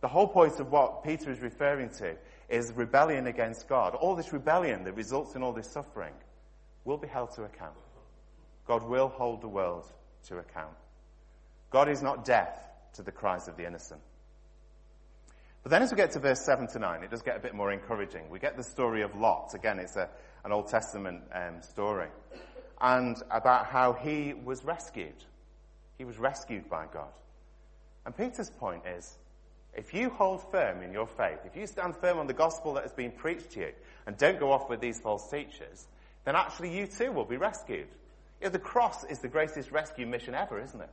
The 0.02 0.08
whole 0.08 0.28
point 0.28 0.60
of 0.60 0.72
what 0.72 1.04
Peter 1.04 1.32
is 1.32 1.40
referring 1.40 1.90
to 1.98 2.16
is 2.50 2.72
rebellion 2.74 3.26
against 3.26 3.68
God. 3.68 3.96
All 3.96 4.16
this 4.16 4.32
rebellion 4.32 4.84
that 4.84 4.94
results 4.94 5.34
in 5.34 5.42
all 5.42 5.54
this 5.54 5.72
suffering 5.72 6.14
will 6.86 6.98
be 6.98 7.08
held 7.08 7.32
to 7.32 7.46
account. 7.46 7.74
God 8.68 8.84
will 8.84 9.08
hold 9.08 9.42
the 9.42 9.48
world 9.48 9.92
to 10.28 10.38
account. 10.38 10.78
God 11.72 11.90
is 11.90 12.04
not 12.04 12.26
deaf 12.26 12.60
to 12.94 13.02
the 13.02 13.12
cries 13.12 13.48
of 13.48 13.58
the 13.58 13.66
innocent. 13.66 14.02
But 15.64 15.72
then 15.72 15.82
as 15.82 15.92
we 15.92 15.98
get 15.98 16.12
to 16.12 16.20
verse 16.20 16.44
7 16.46 16.68
to 16.70 16.80
9, 16.80 17.04
it 17.04 17.12
does 17.12 17.22
get 17.22 17.36
a 17.36 17.40
bit 17.40 17.54
more 17.54 17.72
encouraging. 17.72 18.30
We 18.30 18.40
get 18.40 18.56
the 18.56 18.64
story 18.64 19.02
of 19.02 19.16
Lot. 19.16 19.54
Again, 19.54 19.80
it's 19.80 19.96
a, 19.98 20.10
an 20.46 20.52
Old 20.52 20.68
Testament 20.68 21.24
um, 21.34 21.62
story. 21.62 22.08
And 22.80 23.18
about 23.30 23.66
how 23.66 23.94
he 23.94 24.34
was 24.34 24.64
rescued. 24.64 25.26
He 25.98 26.06
was 26.06 26.18
rescued 26.18 26.70
by 26.70 26.86
God. 26.92 27.12
And 28.06 28.16
Peter's 28.16 28.50
point 28.50 28.84
is, 28.88 29.18
if 29.76 29.94
you 29.94 30.10
hold 30.10 30.50
firm 30.50 30.82
in 30.82 30.94
your 30.94 31.08
faith, 31.08 31.40
if 31.46 31.56
you 31.56 31.68
stand 31.68 31.96
firm 31.98 32.18
on 32.20 32.28
the 32.28 32.34
gospel 32.34 32.74
that 32.76 32.84
has 32.84 32.94
been 32.94 33.12
preached 33.12 33.52
to 33.52 33.60
you, 33.60 33.72
and 34.08 34.18
don't 34.18 34.40
go 34.40 34.52
off 34.52 34.70
with 34.70 34.80
these 34.80 35.00
false 35.00 35.30
teachers, 35.30 35.88
then 36.26 36.36
actually 36.36 36.76
you 36.76 36.88
too 36.88 37.12
will 37.12 37.26
be 37.26 37.38
rescued. 37.38 37.88
You 38.42 38.48
know, 38.48 38.50
the 38.50 38.60
cross 38.60 39.04
is 39.04 39.20
the 39.20 39.28
greatest 39.28 39.72
rescue 39.72 40.08
mission 40.08 40.34
ever, 40.34 40.60
isn't 40.60 40.82
it? 40.82 40.90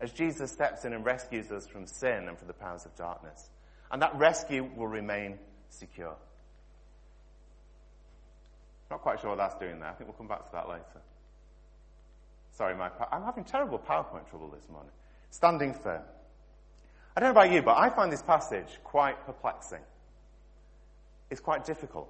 As 0.00 0.10
Jesus 0.10 0.50
steps 0.50 0.84
in 0.84 0.92
and 0.92 1.04
rescues 1.04 1.52
us 1.52 1.66
from 1.66 1.86
sin 1.86 2.28
and 2.28 2.38
from 2.38 2.48
the 2.48 2.54
powers 2.54 2.84
of 2.84 2.96
darkness. 2.96 3.50
And 3.90 4.02
that 4.02 4.16
rescue 4.16 4.68
will 4.76 4.88
remain 4.88 5.38
secure. 5.68 6.16
Not 8.90 9.00
quite 9.00 9.20
sure 9.20 9.30
what 9.30 9.38
that's 9.38 9.54
doing 9.56 9.80
there. 9.80 9.88
I 9.88 9.92
think 9.92 10.08
we'll 10.08 10.16
come 10.16 10.28
back 10.28 10.44
to 10.46 10.52
that 10.52 10.68
later. 10.68 11.02
Sorry, 12.52 12.74
my, 12.74 12.90
I'm 13.12 13.22
having 13.22 13.44
terrible 13.44 13.78
PowerPoint 13.78 14.28
trouble 14.30 14.48
this 14.48 14.68
morning. 14.70 14.92
Standing 15.30 15.74
firm. 15.74 16.02
I 17.16 17.20
don't 17.20 17.34
know 17.34 17.40
about 17.40 17.52
you, 17.52 17.62
but 17.62 17.76
I 17.76 17.90
find 17.90 18.12
this 18.12 18.22
passage 18.22 18.78
quite 18.84 19.24
perplexing. 19.26 19.80
It's 21.30 21.40
quite 21.40 21.64
difficult. 21.64 22.08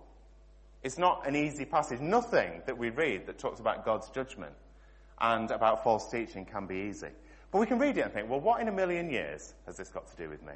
It's 0.83 0.99
not 0.99 1.27
an 1.27 1.35
easy 1.35 1.65
passage. 1.65 2.01
Nothing 2.01 2.62
that 2.67 2.77
we 2.77 2.91
read 2.91 3.27
that 3.27 3.39
talks 3.39 3.61
about 3.61 3.85
God's 3.85 4.11
judgment 4.11 4.53
and 5.21 5.51
about 5.51 5.83
false 5.83 6.11
teaching 6.11 6.45
can 6.45 6.67
be 6.67 6.89
easy. 6.89 7.09
But 7.51 7.61
we 7.61 7.67
can 7.67 7.79
read 7.79 7.97
it 7.97 8.03
and 8.03 8.12
think, 8.12 8.29
well, 8.29 8.41
what 8.41 8.61
in 8.61 8.69
a 8.69 8.73
million 8.73 9.11
years 9.11 9.55
has 9.65 9.77
this 9.77 9.89
got 9.89 10.09
to 10.11 10.17
do 10.17 10.29
with 10.29 10.43
me? 10.43 10.53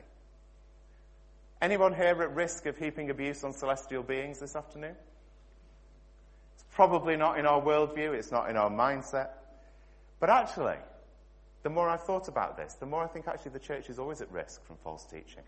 Anyone 1.63 1.95
here 1.95 2.23
at 2.23 2.35
risk 2.35 2.65
of 2.67 2.79
heaping 2.79 3.11
abuse 3.11 3.45
on 3.45 3.53
celestial 3.53 4.03
beings 4.03 4.39
this 4.39 4.57
afternoon? 4.57 4.95
It's 6.55 6.65
probably 6.71 7.17
not 7.17 7.39
in 7.39 7.45
our 7.45 7.61
worldview, 7.61 8.15
it's 8.15 8.33
not 8.33 8.49
in 8.49 8.57
our 8.57 8.71
mindset. 8.71 9.29
But 10.21 10.31
actually, 10.31 10.77
the 11.63 11.71
more 11.71 11.89
I've 11.89 12.03
thought 12.03 12.29
about 12.29 12.57
this, 12.57 12.75
the 12.75 12.87
more 12.87 13.03
I 13.03 13.09
think 13.09 13.29
actually 13.29 13.53
the 13.53 13.59
church 13.59 13.91
is 13.91 13.99
always 13.99 14.23
at 14.23 14.33
risk 14.33 14.65
from 14.65 14.77
false 14.77 15.05
teaching. 15.05 15.43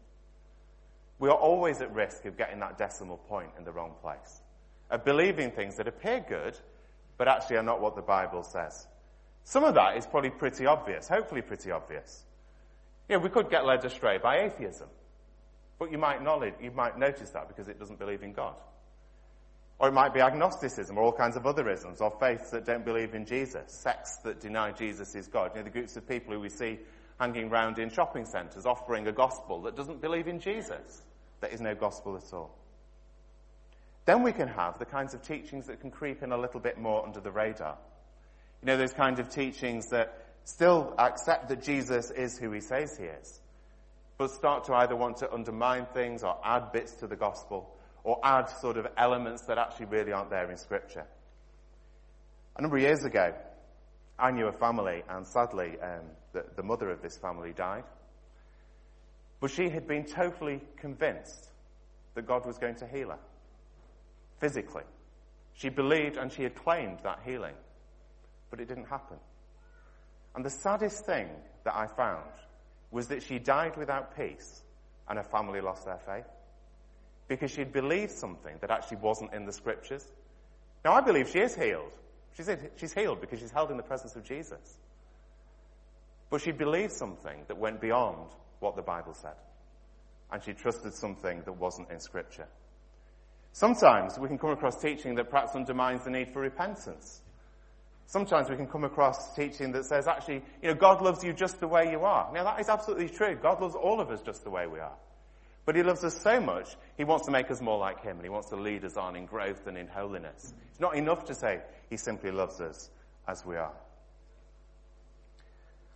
We 1.18 1.29
are 1.29 1.37
always 1.37 1.81
at 1.81 1.94
risk 1.94 2.27
of 2.27 2.37
getting 2.37 2.61
that 2.61 2.77
decimal 2.77 3.16
point 3.16 3.51
in 3.57 3.64
the 3.64 3.72
wrong 3.72 3.92
place, 4.03 4.42
of 4.90 5.05
believing 5.05 5.51
things 5.51 5.77
that 5.77 5.88
appear 5.88 6.25
good, 6.29 6.59
but 7.16 7.29
actually 7.29 7.57
are 7.57 7.62
not 7.62 7.81
what 7.81 7.96
the 7.96 8.03
Bible 8.03 8.42
says. 8.42 8.87
Some 9.44 9.64
of 9.64 9.75
that 9.75 9.96
is 9.96 10.07
probably 10.07 10.31
pretty 10.31 10.66
obvious, 10.66 11.09
hopefully 11.09 11.40
pretty 11.40 11.70
obvious. 11.70 12.25
Know, 13.09 13.18
we 13.18 13.29
could 13.29 13.51
get 13.51 13.64
led 13.64 13.85
astray 13.85 14.18
by 14.18 14.40
atheism. 14.40 14.88
But 15.83 15.90
you 15.90 15.99
might, 15.99 16.23
knowledge, 16.23 16.55
you 16.62 16.71
might 16.71 16.97
notice 16.97 17.31
that 17.31 17.49
because 17.49 17.66
it 17.66 17.77
doesn't 17.77 17.99
believe 17.99 18.23
in 18.23 18.33
God. 18.33 18.55
Or 19.81 19.88
it 19.88 19.92
might 19.92 20.14
be 20.14 20.21
agnosticism 20.21 20.97
or 20.97 21.03
all 21.03 21.12
kinds 21.12 21.37
of 21.37 21.45
other 21.45 21.68
isms, 21.68 22.01
or 22.01 22.16
faiths 22.21 22.51
that 22.51 22.64
don't 22.64 22.85
believe 22.85 23.16
in 23.16 23.27
Jesus, 23.27 23.64
sects 23.66 24.18
that 24.18 24.38
deny 24.38 24.71
Jesus 24.71 25.16
is 25.16 25.27
God. 25.27 25.51
You 25.53 25.59
know, 25.59 25.64
the 25.64 25.71
groups 25.71 25.97
of 25.97 26.09
people 26.09 26.35
who 26.35 26.38
we 26.38 26.51
see 26.51 26.79
hanging 27.18 27.49
around 27.49 27.81
in 27.81 27.90
shopping 27.90 28.27
centres 28.27 28.64
offering 28.64 29.09
a 29.09 29.12
gospel 29.12 29.62
that 29.62 29.75
doesn't 29.75 30.01
believe 30.01 30.29
in 30.29 30.38
Jesus. 30.38 31.03
There 31.40 31.51
is 31.51 31.61
no 31.61 31.75
gospel 31.75 32.16
at 32.16 32.33
all. 32.33 32.55
Then 34.05 34.23
we 34.23 34.31
can 34.31 34.47
have 34.47 34.79
the 34.79 34.85
kinds 34.85 35.14
of 35.14 35.23
teachings 35.23 35.66
that 35.66 35.81
can 35.81 35.90
creep 35.90 36.23
in 36.23 36.31
a 36.31 36.38
little 36.38 36.61
bit 36.61 36.79
more 36.79 37.05
under 37.05 37.18
the 37.18 37.33
radar. 37.33 37.77
You 38.62 38.66
know, 38.66 38.77
those 38.77 38.92
kinds 38.92 39.18
of 39.18 39.31
teachings 39.31 39.88
that 39.88 40.14
still 40.45 40.95
accept 40.97 41.49
that 41.49 41.61
Jesus 41.61 42.12
is 42.12 42.38
who 42.38 42.53
he 42.53 42.61
says 42.61 42.97
he 42.97 43.07
is, 43.07 43.40
but 44.23 44.31
start 44.31 44.63
to 44.63 44.73
either 44.75 44.95
want 44.95 45.17
to 45.17 45.33
undermine 45.33 45.85
things 45.93 46.23
or 46.23 46.39
add 46.45 46.71
bits 46.71 46.93
to 46.93 47.09
the 47.09 47.17
gospel 47.17 47.75
or 48.05 48.21
add 48.23 48.49
sort 48.61 48.77
of 48.77 48.87
elements 48.97 49.43
that 49.47 49.59
actually 49.59 49.87
really 49.87 50.13
aren't 50.13 50.31
there 50.31 50.49
in 50.49 50.57
scripture. 50.57 51.05
A 52.55 52.63
number 52.63 52.77
of 52.77 52.85
years 52.85 53.03
ago, 53.05 53.35
I 54.17 54.31
knew 54.31 54.47
a 54.47 54.53
family 54.53 55.03
and 55.09 55.27
sadly 55.27 55.73
um, 55.83 56.05
the, 56.33 56.45
the 56.55 56.63
mother 56.63 56.89
of 56.89 57.03
this 57.03 57.19
family 57.19 57.53
died. 57.53 57.83
But 59.41 59.51
she 59.51 59.69
had 59.69 59.89
been 59.89 60.05
totally 60.05 60.61
convinced 60.77 61.49
that 62.15 62.25
God 62.25 62.47
was 62.47 62.59
going 62.59 62.77
to 62.77 62.87
heal 62.87 63.09
her. 63.09 63.19
Physically. 64.39 64.85
She 65.55 65.69
believed 65.69 66.17
and 66.17 66.31
she 66.33 66.45
had 66.45 66.55
claimed 66.55 66.99
that 67.03 67.23
healing. 67.25 67.57
but 68.51 68.61
it 68.61 68.69
didn't 68.69 68.87
happen. 68.87 69.17
And 70.37 70.45
the 70.45 70.51
saddest 70.51 71.07
thing 71.07 71.29
that 71.65 71.75
I 71.75 71.89
found 71.89 72.31
was 72.92 73.09
that 73.09 73.22
she 73.22 73.38
died 73.38 73.76
without 73.76 74.16
peace 74.16 74.62
and 75.09 75.18
her 75.18 75.24
family 75.24 75.61
lost 75.61 75.85
their 75.85 75.98
faith 76.07 76.28
because 77.26 77.50
she'd 77.50 77.72
believed 77.72 78.12
something 78.12 78.55
that 78.61 78.70
actually 78.70 78.98
wasn't 78.98 79.33
in 79.33 79.46
the 79.46 79.52
scriptures. 79.52 80.07
Now, 80.85 80.92
I 80.92 81.00
believe 81.00 81.28
she 81.28 81.40
is 81.40 81.55
healed. 81.55 81.92
She's, 82.37 82.48
she's 82.76 82.92
healed 82.92 83.20
because 83.20 83.40
she's 83.40 83.50
held 83.50 83.70
in 83.70 83.76
the 83.76 83.83
presence 83.83 84.14
of 84.14 84.24
Jesus. 84.24 84.78
But 86.31 86.42
she 86.42 86.52
believed 86.52 86.92
something 86.92 87.44
that 87.48 87.59
went 87.59 87.81
beyond 87.81 88.31
what 88.61 88.76
the 88.76 88.83
Bible 88.83 89.14
said. 89.14 89.35
And 90.31 90.42
she 90.42 90.52
trusted 90.52 90.94
something 90.94 91.42
that 91.44 91.52
wasn't 91.52 91.90
in 91.90 92.00
scripture. 92.00 92.46
Sometimes 93.52 94.18
we 94.18 94.28
can 94.28 94.38
come 94.38 94.50
across 94.50 94.81
teaching 94.81 95.14
that 95.16 95.31
perhaps 95.31 95.55
undermines 95.55 96.05
the 96.05 96.11
need 96.11 96.33
for 96.33 96.40
repentance. 96.40 97.20
Sometimes 98.12 98.51
we 98.51 98.57
can 98.57 98.66
come 98.66 98.85
across 98.85 99.35
teaching 99.35 99.72
that 99.72 99.87
says, 99.87 100.07
actually, 100.07 100.42
you 100.61 100.68
know, 100.68 100.75
God 100.75 101.01
loves 101.01 101.25
you 101.25 101.33
just 101.33 101.61
the 101.61 101.66
way 101.66 101.90
you 101.90 102.05
are. 102.05 102.31
Now 102.35 102.44
that 102.44 102.61
is 102.61 102.68
absolutely 102.68 103.09
true. 103.09 103.38
God 103.40 103.62
loves 103.62 103.75
all 103.75 104.03
of 104.03 104.11
us 104.11 104.20
just 104.20 104.44
the 104.44 104.51
way 104.51 104.66
we 104.66 104.81
are. 104.81 104.92
But 105.64 105.77
He 105.77 105.83
loves 105.83 106.05
us 106.05 106.20
so 106.20 106.38
much, 106.38 106.77
He 106.98 107.05
wants 107.05 107.25
to 107.25 107.33
make 107.33 107.51
us 107.51 107.62
more 107.62 107.79
like 107.79 108.03
Him 108.03 108.16
and 108.16 108.22
He 108.22 108.29
wants 108.29 108.51
to 108.51 108.57
lead 108.57 108.85
us 108.85 108.98
on 108.98 109.16
in 109.16 109.25
growth 109.25 109.66
and 109.66 109.79
in 109.79 109.87
holiness. 109.87 110.53
It's 110.72 110.79
not 110.81 110.94
enough 110.94 111.25
to 111.25 111.35
say 111.35 111.62
He 111.88 111.96
simply 111.96 112.31
loves 112.31 112.61
us 112.61 112.90
as 113.27 113.46
we 113.46 113.57
are. 113.57 113.72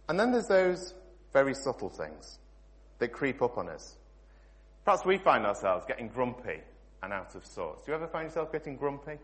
And 0.09 0.19
then 0.19 0.33
there's 0.33 0.49
those 0.49 0.95
very 1.35 1.53
subtle 1.53 1.91
things 1.91 2.39
that 2.99 3.09
creep 3.09 3.43
up 3.43 3.59
on 3.59 3.69
us. 3.69 3.95
Perhaps 4.87 5.05
we 5.05 5.19
find 5.19 5.45
ourselves 5.45 5.85
getting 5.87 6.09
grumpy 6.09 6.61
and 7.03 7.13
out 7.13 7.35
of 7.35 7.45
sorts. 7.45 7.85
Do 7.85 7.93
you 7.93 7.97
ever 7.97 8.07
find 8.07 8.25
yourself 8.25 8.53
getting 8.53 8.79
grumpy? 8.79 9.19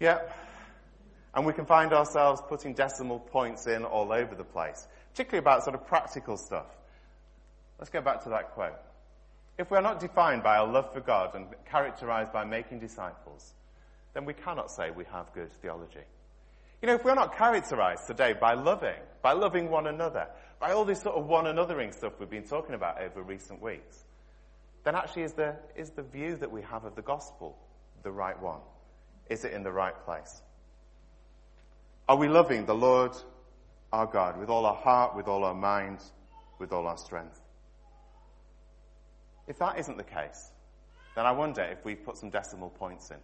Yep. 0.00 0.36
And 1.34 1.46
we 1.46 1.52
can 1.52 1.64
find 1.64 1.92
ourselves 1.92 2.42
putting 2.46 2.74
decimal 2.74 3.18
points 3.18 3.66
in 3.66 3.84
all 3.84 4.12
over 4.12 4.34
the 4.34 4.44
place, 4.44 4.86
particularly 5.12 5.38
about 5.38 5.64
sort 5.64 5.74
of 5.74 5.86
practical 5.86 6.36
stuff. 6.36 6.66
Let's 7.78 7.90
go 7.90 8.00
back 8.00 8.22
to 8.24 8.28
that 8.30 8.50
quote. 8.50 8.78
If 9.58 9.70
we 9.70 9.76
are 9.76 9.82
not 9.82 10.00
defined 10.00 10.42
by 10.42 10.56
our 10.56 10.66
love 10.66 10.92
for 10.92 11.00
God 11.00 11.34
and 11.34 11.46
characterized 11.70 12.32
by 12.32 12.44
making 12.44 12.80
disciples, 12.80 13.52
then 14.14 14.24
we 14.24 14.34
cannot 14.34 14.70
say 14.70 14.90
we 14.90 15.04
have 15.12 15.32
good 15.32 15.52
theology. 15.60 16.04
You 16.80 16.88
know, 16.88 16.94
if 16.94 17.04
we're 17.04 17.14
not 17.14 17.36
characterized 17.36 18.06
today 18.06 18.34
by 18.34 18.54
loving, 18.54 19.00
by 19.22 19.32
loving 19.32 19.70
one 19.70 19.86
another, 19.86 20.26
by 20.58 20.72
all 20.72 20.84
this 20.84 21.00
sort 21.00 21.16
of 21.16 21.26
one 21.26 21.44
anothering 21.44 21.94
stuff 21.94 22.14
we've 22.18 22.28
been 22.28 22.46
talking 22.46 22.74
about 22.74 23.00
over 23.00 23.22
recent 23.22 23.62
weeks, 23.62 24.04
then 24.84 24.96
actually 24.96 25.22
is 25.22 25.32
the, 25.32 25.54
is 25.76 25.90
the 25.90 26.02
view 26.02 26.36
that 26.36 26.50
we 26.50 26.62
have 26.62 26.84
of 26.84 26.96
the 26.96 27.02
gospel 27.02 27.56
the 28.02 28.10
right 28.10 28.40
one? 28.40 28.60
Is 29.30 29.44
it 29.44 29.52
in 29.52 29.62
the 29.62 29.70
right 29.70 29.94
place? 30.04 30.42
Are 32.12 32.16
we 32.16 32.28
loving 32.28 32.66
the 32.66 32.74
Lord 32.74 33.12
our 33.90 34.04
God 34.04 34.38
with 34.38 34.50
all 34.50 34.66
our 34.66 34.74
heart, 34.74 35.16
with 35.16 35.28
all 35.28 35.44
our 35.44 35.54
mind, 35.54 36.00
with 36.58 36.70
all 36.70 36.86
our 36.86 36.98
strength? 36.98 37.40
If 39.48 39.58
that 39.60 39.78
isn't 39.78 39.96
the 39.96 40.04
case, 40.04 40.50
then 41.16 41.24
I 41.24 41.32
wonder 41.32 41.62
if 41.62 41.82
we've 41.86 42.04
put 42.04 42.18
some 42.18 42.28
decimal 42.28 42.68
points 42.68 43.10
in. 43.10 43.16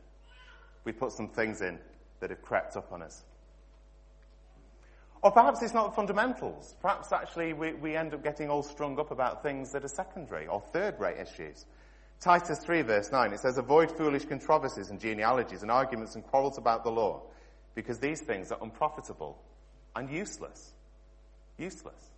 We've 0.85 0.98
put 0.98 1.12
some 1.12 1.29
things 1.29 1.61
in 1.61 1.79
that 2.20 2.31
have 2.31 2.40
crept 2.40 2.79
up 2.79 2.90
on 2.90 3.03
us. 3.03 3.24
Or 5.22 5.33
perhaps 5.33 5.61
it's 5.61 5.74
not 5.74 5.94
fundamentals. 5.94 6.74
Perhaps 6.81 7.12
actually 7.12 7.53
we, 7.53 7.74
we 7.74 7.94
end 7.94 8.14
up 8.14 8.24
getting 8.24 8.48
all 8.48 8.62
strung 8.62 8.98
up 8.98 9.11
about 9.11 9.42
things 9.42 9.70
that 9.72 9.85
are 9.85 9.88
secondary 9.88 10.46
or 10.46 10.62
third 10.72 10.98
rate 10.98 11.18
issues. 11.18 11.66
Titus 12.20 12.59
3 12.61 12.81
verse 12.81 13.12
9, 13.12 13.35
it 13.35 13.40
says, 13.40 13.59
avoid 13.59 13.90
foolish 13.90 14.24
controversies 14.24 14.88
and 14.88 14.98
genealogies 14.98 15.61
and 15.61 15.70
arguments 15.70 16.14
and 16.14 16.24
quarrels 16.24 16.57
about 16.57 16.85
the 16.85 16.90
law, 16.90 17.20
because 17.74 17.98
these 17.98 18.20
things 18.20 18.50
are 18.50 18.59
unprofitable 18.62 19.38
and 19.94 20.11
useless. 20.11 20.72
Useless. 21.59 22.11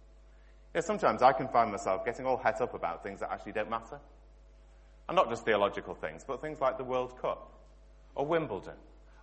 You 0.74 0.78
know, 0.78 0.86
sometimes 0.86 1.22
I 1.22 1.32
can 1.32 1.48
find 1.48 1.70
myself 1.70 2.04
getting 2.04 2.26
all 2.26 2.36
het 2.36 2.60
up 2.60 2.74
about 2.74 3.02
things 3.02 3.20
that 3.20 3.30
actually 3.32 3.52
don't 3.52 3.70
matter. 3.70 3.98
And 5.08 5.16
not 5.16 5.28
just 5.28 5.44
theological 5.44 5.94
things, 5.94 6.24
but 6.24 6.40
things 6.40 6.60
like 6.60 6.78
the 6.78 6.84
World 6.84 7.20
Cup, 7.20 7.52
or 8.14 8.26
Wimbledon, 8.26 8.74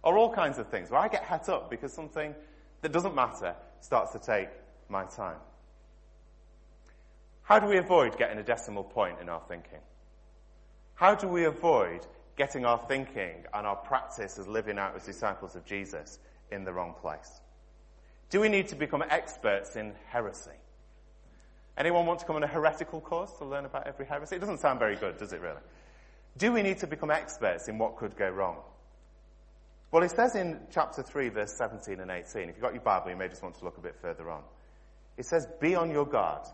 or 0.03 0.17
all 0.17 0.33
kinds 0.33 0.57
of 0.57 0.67
things 0.67 0.89
where 0.91 0.99
I 0.99 1.07
get 1.07 1.23
het 1.23 1.47
up 1.47 1.69
because 1.69 1.93
something 1.93 2.35
that 2.81 2.91
doesn't 2.91 3.15
matter 3.15 3.55
starts 3.79 4.11
to 4.11 4.19
take 4.19 4.49
my 4.89 5.05
time. 5.05 5.37
How 7.43 7.59
do 7.59 7.67
we 7.67 7.77
avoid 7.77 8.17
getting 8.17 8.37
a 8.37 8.43
decimal 8.43 8.83
point 8.83 9.19
in 9.21 9.29
our 9.29 9.41
thinking? 9.47 9.79
How 10.95 11.15
do 11.15 11.27
we 11.27 11.45
avoid 11.45 12.05
getting 12.37 12.65
our 12.65 12.77
thinking 12.87 13.43
and 13.53 13.67
our 13.67 13.75
practice 13.75 14.37
as 14.39 14.47
living 14.47 14.77
out 14.77 14.95
as 14.95 15.05
disciples 15.05 15.55
of 15.55 15.65
Jesus 15.65 16.19
in 16.51 16.63
the 16.63 16.71
wrong 16.71 16.93
place? 17.01 17.41
Do 18.29 18.39
we 18.39 18.47
need 18.47 18.69
to 18.69 18.75
become 18.75 19.03
experts 19.09 19.75
in 19.75 19.93
heresy? 20.07 20.51
Anyone 21.77 22.05
want 22.05 22.19
to 22.19 22.25
come 22.25 22.35
on 22.35 22.43
a 22.43 22.47
heretical 22.47 23.01
course 23.01 23.31
to 23.39 23.45
learn 23.45 23.65
about 23.65 23.87
every 23.87 24.05
heresy? 24.05 24.35
It 24.35 24.39
doesn't 24.39 24.59
sound 24.59 24.79
very 24.79 24.95
good, 24.95 25.17
does 25.17 25.33
it 25.33 25.41
really? 25.41 25.61
Do 26.37 26.51
we 26.51 26.61
need 26.61 26.79
to 26.79 26.87
become 26.87 27.11
experts 27.11 27.67
in 27.67 27.77
what 27.77 27.97
could 27.97 28.15
go 28.15 28.29
wrong? 28.29 28.57
Well, 29.91 30.03
it 30.03 30.11
says 30.11 30.35
in 30.35 30.59
chapter 30.71 31.01
3, 31.01 31.29
verse 31.29 31.53
17 31.57 31.99
and 31.99 32.11
18, 32.11 32.49
if 32.49 32.55
you've 32.55 32.61
got 32.61 32.73
your 32.73 32.83
Bible, 32.83 33.09
you 33.09 33.15
may 33.15 33.27
just 33.27 33.41
want 33.41 33.57
to 33.57 33.65
look 33.65 33.77
a 33.77 33.81
bit 33.81 33.95
further 34.01 34.29
on. 34.29 34.41
It 35.15 35.25
says, 35.25 35.47
Be 35.61 35.75
on 35.75 35.89
your 35.89 36.05
guard, 36.05 36.45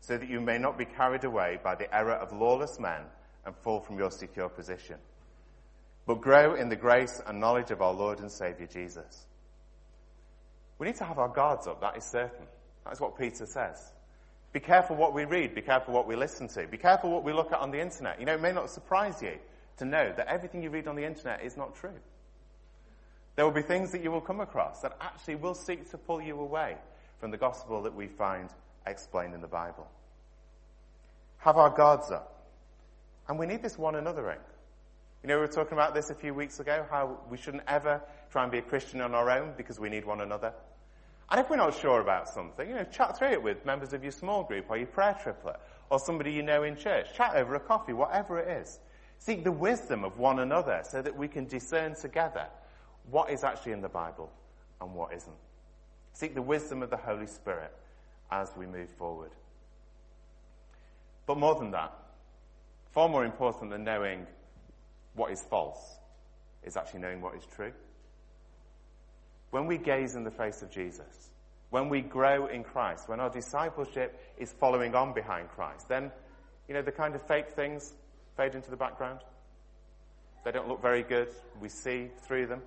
so 0.00 0.18
that 0.18 0.28
you 0.28 0.40
may 0.40 0.58
not 0.58 0.76
be 0.76 0.84
carried 0.84 1.24
away 1.24 1.58
by 1.64 1.74
the 1.74 1.92
error 1.94 2.12
of 2.12 2.32
lawless 2.32 2.78
men 2.78 3.02
and 3.44 3.56
fall 3.56 3.80
from 3.80 3.98
your 3.98 4.10
secure 4.10 4.48
position, 4.48 4.96
but 6.06 6.20
grow 6.20 6.54
in 6.54 6.68
the 6.68 6.76
grace 6.76 7.20
and 7.26 7.40
knowledge 7.40 7.70
of 7.70 7.82
our 7.82 7.92
Lord 7.92 8.20
and 8.20 8.30
Saviour 8.30 8.68
Jesus. 8.72 9.26
We 10.78 10.86
need 10.86 10.96
to 10.96 11.04
have 11.04 11.18
our 11.18 11.28
guards 11.28 11.66
up, 11.66 11.80
that 11.80 11.96
is 11.96 12.04
certain. 12.04 12.46
That 12.84 12.94
is 12.94 13.00
what 13.00 13.18
Peter 13.18 13.46
says. 13.46 13.92
Be 14.52 14.60
careful 14.60 14.96
what 14.96 15.14
we 15.14 15.24
read, 15.24 15.54
be 15.54 15.62
careful 15.62 15.94
what 15.94 16.06
we 16.06 16.16
listen 16.16 16.48
to, 16.48 16.66
be 16.66 16.76
careful 16.76 17.10
what 17.10 17.24
we 17.24 17.32
look 17.32 17.52
at 17.52 17.60
on 17.60 17.70
the 17.70 17.80
internet. 17.80 18.20
You 18.20 18.26
know, 18.26 18.34
it 18.34 18.40
may 18.40 18.52
not 18.52 18.70
surprise 18.70 19.22
you 19.22 19.38
to 19.78 19.84
know 19.84 20.12
that 20.16 20.26
everything 20.26 20.62
you 20.62 20.70
read 20.70 20.88
on 20.88 20.96
the 20.96 21.04
internet 21.04 21.42
is 21.42 21.56
not 21.56 21.74
true. 21.74 21.98
There 23.34 23.44
will 23.44 23.52
be 23.52 23.62
things 23.62 23.92
that 23.92 24.02
you 24.02 24.10
will 24.10 24.20
come 24.20 24.40
across 24.40 24.80
that 24.80 24.96
actually 25.00 25.36
will 25.36 25.54
seek 25.54 25.90
to 25.90 25.98
pull 25.98 26.20
you 26.20 26.38
away 26.38 26.76
from 27.18 27.30
the 27.30 27.38
gospel 27.38 27.82
that 27.82 27.94
we 27.94 28.08
find 28.08 28.50
explained 28.86 29.34
in 29.34 29.40
the 29.40 29.46
Bible. 29.46 29.88
Have 31.38 31.56
our 31.56 31.70
guards 31.70 32.10
up. 32.10 32.31
And 33.28 33.38
we 33.38 33.46
need 33.46 33.62
this 33.62 33.78
one 33.78 33.94
anothering. 33.94 34.38
You 35.22 35.28
know, 35.28 35.36
we 35.36 35.42
were 35.42 35.48
talking 35.48 35.74
about 35.74 35.94
this 35.94 36.10
a 36.10 36.14
few 36.14 36.34
weeks 36.34 36.58
ago, 36.58 36.84
how 36.90 37.20
we 37.30 37.36
shouldn't 37.36 37.62
ever 37.68 38.02
try 38.30 38.42
and 38.42 38.50
be 38.50 38.58
a 38.58 38.62
Christian 38.62 39.00
on 39.00 39.14
our 39.14 39.30
own 39.30 39.54
because 39.56 39.78
we 39.78 39.88
need 39.88 40.04
one 40.04 40.20
another. 40.20 40.52
And 41.30 41.40
if 41.40 41.48
we're 41.48 41.56
not 41.56 41.78
sure 41.78 42.00
about 42.00 42.28
something, 42.28 42.68
you 42.68 42.74
know, 42.74 42.84
chat 42.84 43.16
through 43.16 43.30
it 43.30 43.42
with 43.42 43.64
members 43.64 43.92
of 43.92 44.02
your 44.02 44.12
small 44.12 44.42
group 44.42 44.66
or 44.68 44.76
your 44.76 44.88
prayer 44.88 45.16
triplet 45.22 45.60
or 45.90 45.98
somebody 45.98 46.32
you 46.32 46.42
know 46.42 46.62
in 46.64 46.76
church. 46.76 47.06
Chat 47.14 47.36
over 47.36 47.54
a 47.54 47.60
coffee, 47.60 47.92
whatever 47.92 48.38
it 48.38 48.48
is. 48.62 48.80
Seek 49.18 49.44
the 49.44 49.52
wisdom 49.52 50.04
of 50.04 50.18
one 50.18 50.40
another 50.40 50.82
so 50.82 51.00
that 51.00 51.16
we 51.16 51.28
can 51.28 51.46
discern 51.46 51.94
together 51.94 52.46
what 53.10 53.30
is 53.30 53.44
actually 53.44 53.72
in 53.72 53.80
the 53.80 53.88
Bible 53.88 54.30
and 54.80 54.92
what 54.94 55.12
isn't. 55.14 55.36
Seek 56.12 56.34
the 56.34 56.42
wisdom 56.42 56.82
of 56.82 56.90
the 56.90 56.96
Holy 56.96 57.26
Spirit 57.26 57.72
as 58.30 58.50
we 58.56 58.66
move 58.66 58.90
forward. 58.90 59.30
But 61.26 61.38
more 61.38 61.54
than 61.54 61.70
that, 61.70 61.92
far 62.92 63.08
more 63.08 63.24
important 63.24 63.70
than 63.70 63.84
knowing 63.84 64.26
what 65.14 65.32
is 65.32 65.42
false 65.50 65.98
is 66.62 66.76
actually 66.76 67.00
knowing 67.00 67.20
what 67.20 67.34
is 67.34 67.44
true. 67.56 67.72
When 69.50 69.66
we 69.66 69.78
gaze 69.78 70.14
in 70.14 70.24
the 70.24 70.30
face 70.30 70.62
of 70.62 70.70
Jesus, 70.70 71.30
when 71.70 71.88
we 71.88 72.00
grow 72.00 72.46
in 72.46 72.64
Christ, 72.64 73.08
when 73.08 73.20
our 73.20 73.30
discipleship 73.30 74.18
is 74.38 74.52
following 74.60 74.94
on 74.94 75.12
behind 75.12 75.48
Christ, 75.50 75.88
then, 75.88 76.10
you 76.68 76.74
know, 76.74 76.82
the 76.82 76.92
kind 76.92 77.14
of 77.14 77.26
fake 77.26 77.50
things 77.50 77.94
fade 78.36 78.54
into 78.54 78.70
the 78.70 78.76
background. 78.76 79.20
They 80.44 80.52
don't 80.52 80.68
look 80.68 80.82
very 80.82 81.02
good. 81.02 81.28
We 81.60 81.68
see 81.68 82.08
through 82.26 82.46
them. 82.46 82.62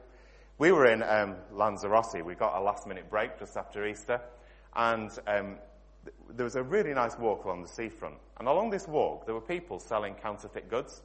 We 0.58 0.72
were 0.72 0.86
in 0.86 1.04
um, 1.04 1.36
Lanzarote. 1.52 2.24
We 2.24 2.36
got 2.36 2.58
a 2.58 2.62
last 2.62 2.88
minute 2.88 3.10
break 3.10 3.38
just 3.38 3.58
after 3.58 3.86
Easter. 3.86 4.22
And 4.76 5.12
um, 5.28 5.58
there 6.30 6.44
was 6.44 6.56
a 6.56 6.64
really 6.64 6.94
nice 6.94 7.18
walk 7.18 7.46
along 7.46 7.62
the 7.64 7.70
seafront. 7.70 8.16
And 8.38 8.48
along 8.48 8.70
this 8.70 8.88
walk, 8.88 9.26
there 9.26 9.36
were 9.36 9.42
people 9.42 9.80
selling 9.80 10.16
counterfeit 10.16 10.70
goods. 10.70 11.02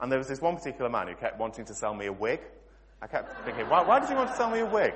And 0.00 0.10
there 0.10 0.18
was 0.18 0.28
this 0.28 0.40
one 0.40 0.56
particular 0.56 0.90
man 0.90 1.08
who 1.08 1.14
kept 1.14 1.38
wanting 1.38 1.64
to 1.66 1.74
sell 1.74 1.94
me 1.94 2.06
a 2.06 2.12
wig. 2.12 2.40
I 3.00 3.06
kept 3.06 3.44
thinking, 3.44 3.68
why, 3.68 3.82
why 3.82 4.00
did 4.00 4.08
you 4.08 4.16
want 4.16 4.30
to 4.30 4.36
sell 4.36 4.50
me 4.50 4.60
a 4.60 4.66
wig? 4.66 4.94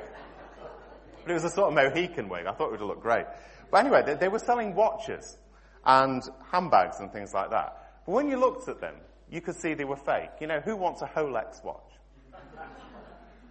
But 1.22 1.30
it 1.30 1.34
was 1.34 1.44
a 1.44 1.50
sort 1.50 1.68
of 1.68 1.74
Mohican 1.74 2.28
wig. 2.28 2.46
I 2.46 2.52
thought 2.52 2.68
it 2.68 2.80
would 2.80 2.80
look 2.80 3.02
great. 3.02 3.26
But 3.70 3.84
anyway, 3.84 4.02
they, 4.04 4.14
they 4.14 4.28
were 4.28 4.38
selling 4.38 4.74
watches 4.74 5.36
and 5.84 6.22
handbags 6.50 7.00
and 7.00 7.12
things 7.12 7.34
like 7.34 7.50
that. 7.50 8.02
But 8.06 8.12
when 8.12 8.28
you 8.28 8.38
looked 8.38 8.68
at 8.68 8.80
them, 8.80 8.94
you 9.30 9.40
could 9.40 9.56
see 9.56 9.74
they 9.74 9.84
were 9.84 9.96
fake. 9.96 10.30
You 10.40 10.46
know, 10.46 10.60
who 10.60 10.76
wants 10.76 11.02
a 11.02 11.06
Rolex 11.06 11.62
watch? 11.62 11.97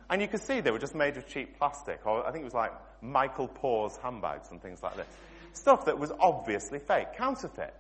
And 0.10 0.22
you 0.22 0.28
could 0.28 0.42
see 0.42 0.62
they 0.62 0.72
were 0.72 0.80
just 0.80 0.96
made 0.96 1.18
of 1.18 1.28
cheap 1.28 1.58
plastic, 1.58 2.06
or 2.06 2.26
I 2.26 2.32
think 2.32 2.44
it 2.44 2.46
was 2.46 2.54
like 2.54 2.72
Michael 3.02 3.50
Kors 3.50 4.00
handbags 4.02 4.52
and 4.52 4.62
things 4.62 4.82
like 4.82 4.96
this. 4.96 5.08
Stuff 5.54 5.86
that 5.86 6.00
was 6.00 6.12
obviously 6.20 6.80
fake, 6.80 7.14
counterfeit. 7.18 7.74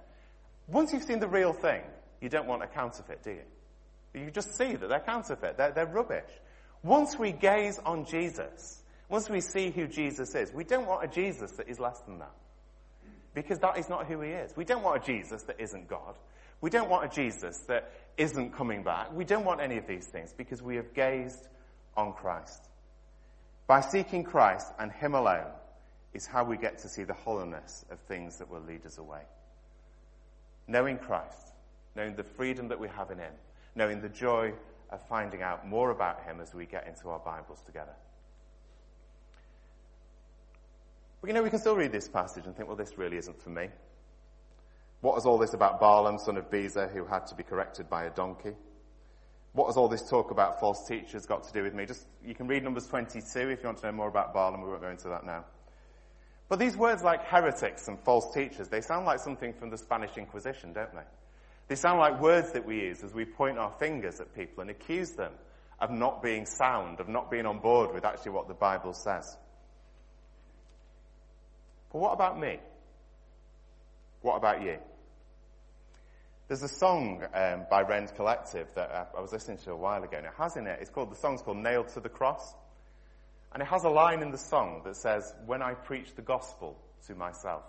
Once 0.67 0.91
you've 0.91 1.03
seen 1.03 1.19
the 1.19 1.27
real 1.27 1.53
thing, 1.53 1.81
you 2.21 2.29
don't 2.29 2.47
want 2.47 2.63
a 2.63 2.67
counterfeit, 2.67 3.23
do 3.23 3.31
you? 3.31 4.21
You 4.21 4.31
just 4.31 4.57
see 4.57 4.75
that 4.75 4.89
they're 4.89 4.99
counterfeit, 4.99 5.57
they're, 5.57 5.71
they're 5.71 5.85
rubbish. 5.85 6.29
Once 6.83 7.17
we 7.17 7.31
gaze 7.31 7.79
on 7.85 8.05
Jesus, 8.05 8.83
once 9.09 9.29
we 9.29 9.41
see 9.41 9.69
who 9.69 9.87
Jesus 9.87 10.35
is, 10.35 10.51
we 10.53 10.63
don't 10.63 10.85
want 10.85 11.03
a 11.03 11.07
Jesus 11.07 11.51
that 11.53 11.69
is 11.69 11.79
less 11.79 11.99
than 12.01 12.19
that. 12.19 12.35
Because 13.33 13.59
that 13.59 13.77
is 13.77 13.87
not 13.87 14.07
who 14.07 14.21
he 14.21 14.31
is. 14.31 14.55
We 14.55 14.65
don't 14.65 14.83
want 14.83 15.03
a 15.03 15.05
Jesus 15.05 15.43
that 15.43 15.59
isn't 15.59 15.87
God. 15.87 16.15
We 16.59 16.69
don't 16.69 16.89
want 16.89 17.05
a 17.05 17.15
Jesus 17.15 17.59
that 17.67 17.91
isn't 18.17 18.53
coming 18.55 18.83
back. 18.83 19.13
We 19.13 19.25
don't 19.25 19.45
want 19.45 19.61
any 19.61 19.77
of 19.77 19.85
these 19.87 20.07
things 20.07 20.33
because 20.35 20.61
we 20.61 20.75
have 20.77 20.93
gazed 20.93 21.47
on 21.97 22.13
Christ. 22.13 22.63
By 23.65 23.81
seeking 23.81 24.23
Christ 24.23 24.71
and 24.79 24.91
Him 24.91 25.15
alone 25.15 25.51
is 26.13 26.25
how 26.25 26.45
we 26.45 26.55
get 26.55 26.77
to 26.79 26.87
see 26.89 27.03
the 27.03 27.13
hollowness 27.13 27.83
of 27.91 27.99
things 28.01 28.37
that 28.37 28.49
will 28.49 28.61
lead 28.61 28.85
us 28.85 28.97
away. 28.97 29.21
Knowing 30.67 30.97
Christ, 30.97 31.51
knowing 31.95 32.15
the 32.15 32.23
freedom 32.23 32.69
that 32.69 32.79
we 32.79 32.87
have 32.89 33.11
in 33.11 33.17
Him, 33.17 33.33
knowing 33.75 34.01
the 34.01 34.09
joy 34.09 34.53
of 34.89 35.01
finding 35.07 35.41
out 35.41 35.67
more 35.67 35.91
about 35.91 36.23
Him 36.23 36.39
as 36.39 36.53
we 36.53 36.65
get 36.65 36.87
into 36.87 37.09
our 37.09 37.19
Bibles 37.19 37.61
together. 37.65 37.93
But 41.19 41.27
you 41.27 41.33
know, 41.33 41.43
we 41.43 41.49
can 41.49 41.59
still 41.59 41.75
read 41.75 41.91
this 41.91 42.07
passage 42.07 42.45
and 42.45 42.55
think, 42.55 42.69
well, 42.69 42.77
this 42.77 42.97
really 42.97 43.17
isn't 43.17 43.41
for 43.41 43.49
me. 43.49 43.69
What 45.01 45.15
was 45.15 45.25
all 45.25 45.37
this 45.37 45.53
about 45.53 45.79
Balaam, 45.79 46.17
son 46.19 46.37
of 46.37 46.49
Bezer, 46.49 46.91
who 46.91 47.05
had 47.05 47.27
to 47.27 47.35
be 47.35 47.43
corrected 47.43 47.89
by 47.89 48.05
a 48.05 48.09
donkey? 48.09 48.53
What 49.57 49.65
has 49.65 49.75
all 49.75 49.87
this 49.87 50.07
talk 50.07 50.29
about 50.29 50.59
false 50.59 50.87
teachers 50.87 51.25
got 51.25 51.43
to 51.47 51.51
do 51.51 51.63
with 51.63 51.73
me? 51.73 51.87
Just, 51.87 52.05
you 52.23 52.35
can 52.35 52.45
read 52.45 52.63
Numbers 52.63 52.85
22 52.85 53.49
if 53.49 53.63
you 53.63 53.65
want 53.65 53.79
to 53.79 53.87
know 53.87 53.91
more 53.91 54.07
about 54.07 54.31
Balaam. 54.31 54.61
We 54.61 54.69
won't 54.69 54.83
go 54.83 54.89
into 54.91 55.07
that 55.07 55.25
now. 55.25 55.45
But 56.47 56.59
these 56.59 56.77
words 56.77 57.01
like 57.01 57.23
heretics 57.25 57.87
and 57.87 57.99
false 58.01 58.31
teachers, 58.35 58.67
they 58.67 58.81
sound 58.81 59.07
like 59.07 59.17
something 59.17 59.53
from 59.53 59.71
the 59.71 59.77
Spanish 59.79 60.15
Inquisition, 60.15 60.73
don't 60.73 60.93
they? 60.93 61.01
They 61.69 61.75
sound 61.75 61.97
like 61.97 62.21
words 62.21 62.51
that 62.51 62.67
we 62.67 62.81
use 62.81 63.03
as 63.03 63.15
we 63.15 63.25
point 63.25 63.57
our 63.57 63.71
fingers 63.79 64.19
at 64.19 64.35
people 64.35 64.61
and 64.61 64.69
accuse 64.69 65.13
them 65.13 65.31
of 65.79 65.89
not 65.89 66.21
being 66.21 66.45
sound, 66.45 66.99
of 66.99 67.09
not 67.09 67.31
being 67.31 67.47
on 67.47 67.57
board 67.57 67.95
with 67.95 68.05
actually 68.05 68.33
what 68.33 68.47
the 68.47 68.53
Bible 68.53 68.93
says. 68.93 69.37
But 71.91 71.97
what 71.97 72.13
about 72.13 72.39
me? 72.39 72.59
What 74.21 74.35
about 74.35 74.61
you? 74.61 74.77
There's 76.47 76.63
a 76.63 76.69
song 76.69 77.25
um, 77.33 77.65
by 77.69 77.81
Rend 77.81 78.15
Collective 78.15 78.73
that 78.75 79.11
I 79.15 79.19
was 79.19 79.33
listening 79.33 79.57
to 79.65 79.71
a 79.71 79.75
while 79.75 80.01
ago, 80.01 80.15
and 80.15 80.25
it 80.25 80.31
has 80.37 80.55
in 80.55 80.65
it, 80.65 80.79
it's 80.79 80.89
called, 80.89 81.11
the 81.11 81.15
song's 81.17 81.41
called 81.41 81.57
Nailed 81.57 81.89
to 81.89 81.99
the 81.99 82.07
Cross. 82.07 82.55
And 83.51 83.61
it 83.61 83.65
has 83.65 83.83
a 83.83 83.89
line 83.89 84.21
in 84.21 84.31
the 84.31 84.37
song 84.37 84.81
that 84.85 84.95
says, 84.95 85.33
When 85.45 85.61
I 85.61 85.73
preach 85.73 86.15
the 86.15 86.21
gospel 86.21 86.77
to 87.07 87.15
myself. 87.15 87.63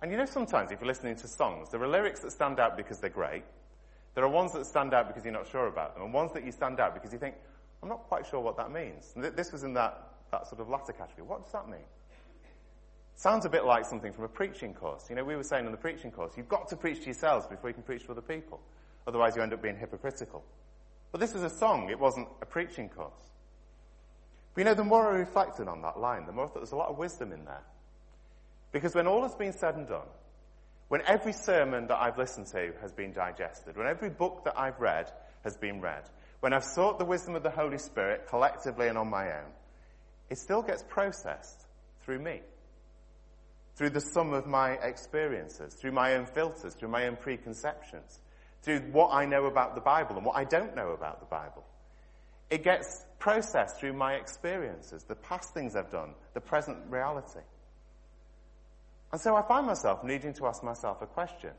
And 0.00 0.12
you 0.12 0.18
know, 0.18 0.24
sometimes 0.24 0.70
if 0.70 0.80
you're 0.80 0.86
listening 0.86 1.16
to 1.16 1.26
songs, 1.26 1.70
there 1.70 1.82
are 1.82 1.88
lyrics 1.88 2.20
that 2.20 2.30
stand 2.30 2.60
out 2.60 2.76
because 2.76 3.00
they're 3.00 3.10
great. 3.10 3.42
There 4.14 4.22
are 4.22 4.28
ones 4.28 4.52
that 4.52 4.66
stand 4.66 4.94
out 4.94 5.08
because 5.08 5.24
you're 5.24 5.32
not 5.32 5.48
sure 5.48 5.66
about 5.66 5.94
them, 5.94 6.04
and 6.04 6.14
ones 6.14 6.32
that 6.34 6.44
you 6.44 6.52
stand 6.52 6.78
out 6.78 6.94
because 6.94 7.12
you 7.12 7.18
think, 7.18 7.34
I'm 7.82 7.88
not 7.88 8.04
quite 8.04 8.24
sure 8.24 8.38
what 8.38 8.56
that 8.58 8.70
means. 8.70 9.12
This 9.16 9.50
was 9.50 9.64
in 9.64 9.74
that, 9.74 10.00
that 10.30 10.46
sort 10.46 10.60
of 10.60 10.68
latter 10.68 10.92
category. 10.92 11.26
What 11.26 11.42
does 11.42 11.52
that 11.52 11.68
mean? 11.68 11.86
Sounds 13.14 13.44
a 13.44 13.48
bit 13.48 13.64
like 13.64 13.84
something 13.84 14.12
from 14.12 14.24
a 14.24 14.28
preaching 14.28 14.74
course. 14.74 15.08
You 15.08 15.16
know, 15.16 15.24
we 15.24 15.36
were 15.36 15.44
saying 15.44 15.66
in 15.66 15.72
the 15.72 15.78
preaching 15.78 16.10
course, 16.10 16.32
you've 16.36 16.48
got 16.48 16.68
to 16.68 16.76
preach 16.76 17.00
to 17.00 17.04
yourselves 17.06 17.46
before 17.46 17.70
you 17.70 17.74
can 17.74 17.82
preach 17.82 18.04
to 18.06 18.12
other 18.12 18.20
people. 18.20 18.60
Otherwise 19.06 19.36
you 19.36 19.42
end 19.42 19.52
up 19.52 19.62
being 19.62 19.76
hypocritical. 19.76 20.44
But 21.10 21.20
this 21.20 21.34
was 21.34 21.42
a 21.42 21.50
song, 21.50 21.90
it 21.90 21.98
wasn't 21.98 22.28
a 22.40 22.46
preaching 22.46 22.88
course. 22.88 23.12
But 24.54 24.60
you 24.60 24.64
know, 24.64 24.74
the 24.74 24.84
more 24.84 25.12
I 25.12 25.16
reflected 25.16 25.68
on 25.68 25.82
that 25.82 25.98
line, 25.98 26.26
the 26.26 26.32
more 26.32 26.44
I 26.44 26.48
thought 26.48 26.56
there's 26.56 26.72
a 26.72 26.76
lot 26.76 26.88
of 26.88 26.98
wisdom 26.98 27.32
in 27.32 27.44
there. 27.44 27.62
Because 28.70 28.94
when 28.94 29.06
all 29.06 29.22
has 29.22 29.34
been 29.34 29.52
said 29.52 29.76
and 29.76 29.86
done, 29.86 30.06
when 30.88 31.02
every 31.06 31.32
sermon 31.32 31.86
that 31.86 32.00
I've 32.00 32.18
listened 32.18 32.48
to 32.48 32.72
has 32.80 32.92
been 32.92 33.12
digested, 33.12 33.76
when 33.76 33.86
every 33.86 34.10
book 34.10 34.44
that 34.44 34.58
I've 34.58 34.80
read 34.80 35.10
has 35.44 35.56
been 35.56 35.80
read, 35.80 36.02
when 36.40 36.52
I've 36.52 36.64
sought 36.64 36.98
the 36.98 37.04
wisdom 37.04 37.34
of 37.34 37.42
the 37.42 37.50
Holy 37.50 37.78
Spirit 37.78 38.26
collectively 38.28 38.88
and 38.88 38.98
on 38.98 39.08
my 39.08 39.26
own, 39.26 39.52
it 40.28 40.38
still 40.38 40.62
gets 40.62 40.82
processed 40.82 41.66
through 42.04 42.18
me 42.18 42.40
through 43.74 43.90
the 43.90 44.00
sum 44.00 44.32
of 44.32 44.46
my 44.46 44.72
experiences, 44.72 45.74
through 45.74 45.92
my 45.92 46.14
own 46.14 46.26
filters, 46.26 46.74
through 46.74 46.90
my 46.90 47.06
own 47.06 47.16
preconceptions, 47.16 48.20
through 48.62 48.80
what 48.92 49.12
I 49.12 49.24
know 49.24 49.46
about 49.46 49.74
the 49.74 49.80
Bible 49.80 50.16
and 50.16 50.24
what 50.24 50.36
I 50.36 50.44
don't 50.44 50.76
know 50.76 50.90
about 50.90 51.20
the 51.20 51.26
Bible. 51.26 51.64
It 52.50 52.62
gets 52.62 53.04
processed 53.18 53.80
through 53.80 53.94
my 53.94 54.14
experiences, 54.14 55.04
the 55.04 55.14
past 55.14 55.54
things 55.54 55.74
I've 55.74 55.90
done, 55.90 56.14
the 56.34 56.40
present 56.40 56.78
reality. 56.90 57.40
And 59.10 59.20
so 59.20 59.36
I 59.36 59.42
find 59.42 59.66
myself 59.66 60.04
needing 60.04 60.34
to 60.34 60.46
ask 60.46 60.62
myself 60.62 61.00
a 61.00 61.06
question. 61.06 61.50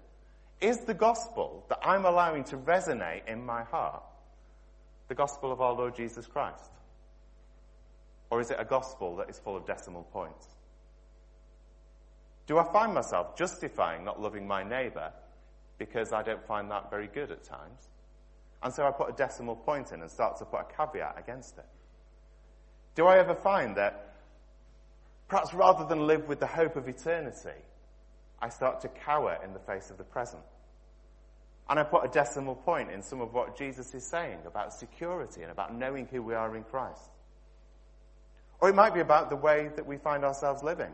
Is 0.62 0.78
the 0.82 0.94
gospel 0.94 1.66
that 1.70 1.80
I'm 1.84 2.06
allowing 2.06 2.44
to 2.46 2.58
resonate 2.58 3.28
in 3.28 3.44
my 3.46 3.64
heart 3.64 4.04
the 5.08 5.16
gospel 5.16 5.52
of 5.52 5.62
our 5.62 5.74
Lord 5.74 5.96
Jesus 5.96 6.26
Christ? 6.26 6.72
Or 8.30 8.40
is 8.40 8.50
it 8.50 8.58
a 8.60 8.66
gospel 8.66 9.18
that 9.18 9.30
is 9.30 9.40
full 9.40 9.58
of 9.58 9.66
decimal 9.66 10.04
points? 10.04 10.48
Do 12.46 12.58
I 12.58 12.72
find 12.72 12.94
myself 12.94 13.38
justifying 13.38 14.04
not 14.04 14.22
loving 14.22 14.48
my 14.48 14.64
neighbour 14.64 15.12
because 15.78 16.12
I 16.12 16.24
don't 16.24 16.46
find 16.46 16.70
that 16.72 16.90
very 16.90 17.08
good 17.08 17.32
at 17.32 17.44
times? 17.44 17.88
And 18.62 18.74
so 18.74 18.86
I 18.86 18.92
put 18.92 19.10
a 19.10 19.14
decimal 19.14 19.56
point 19.56 19.92
in 19.92 20.02
and 20.02 20.10
start 20.10 20.38
to 20.38 20.46
put 20.46 20.62
a 20.62 20.66
caveat 20.76 21.16
against 21.18 21.58
it. 21.58 21.66
Do 22.96 23.08
I 23.08 23.18
ever 23.18 23.36
find 23.36 23.76
that 23.78 24.16
perhaps 25.28 25.54
rather 25.54 25.86
than 25.86 26.06
live 26.06 26.28
with 26.28 26.40
the 26.40 26.48
hope 26.48 26.76
of 26.76 26.88
eternity, 26.88 27.60
I 28.42 28.50
start 28.50 28.82
to 28.82 28.88
cower 28.88 29.38
in 29.44 29.54
the 29.54 29.60
face 29.60 29.90
of 29.90 29.98
the 29.98 30.04
present? 30.04 30.44
And 31.70 31.80
I 31.80 31.84
put 31.84 32.06
a 32.06 32.10
decimal 32.10 32.56
point 32.56 32.92
in 32.92 33.02
some 33.02 33.22
of 33.22 33.34
what 33.34 33.58
Jesus 33.58 33.94
is 33.94 34.06
saying 34.06 34.40
about 34.46 34.74
security 34.74 35.42
and 35.42 35.52
about 35.52 35.74
knowing 35.76 36.08
who 36.08 36.22
we 36.22 36.34
are 36.34 36.56
in 36.56 36.64
Christ. 36.64 37.10
Or 38.60 38.70
it 38.70 38.76
might 38.76 38.94
be 38.94 39.00
about 39.00 39.30
the 39.30 39.36
way 39.36 39.70
that 39.76 39.86
we 39.86 39.98
find 39.98 40.24
ourselves 40.24 40.62
living. 40.62 40.92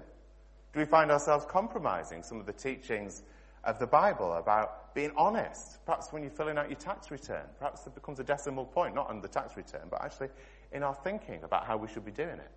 Do 0.74 0.80
we 0.80 0.86
find 0.86 1.12
ourselves 1.12 1.46
compromising 1.50 2.22
some 2.22 2.40
of 2.40 2.46
the 2.46 2.54
teachings 2.54 3.24
of 3.64 3.80
the 3.80 3.88
Bible 3.88 4.34
about 4.34 4.94
being 4.94 5.12
honest? 5.18 5.84
Perhaps 5.86 6.14
when 6.14 6.22
you're 6.22 6.32
filling 6.32 6.58
out 6.58 6.70
your 6.70 6.78
tax 6.78 7.10
return, 7.10 7.46
perhaps 7.58 7.88
it 7.88 7.96
becomes 7.96 8.20
a 8.20 8.24
decimal 8.24 8.66
point, 8.66 8.94
not 8.94 9.10
on 9.10 9.22
the 9.22 9.28
tax 9.28 9.58
return, 9.58 9.88
but 9.90 10.04
actually 10.04 10.30
in 10.72 10.84
our 10.84 10.96
thinking 11.04 11.44
about 11.44 11.66
how 11.66 11.76
we 11.78 11.88
should 11.88 12.06
be 12.06 12.12
doing 12.12 12.38
it. 12.38 12.52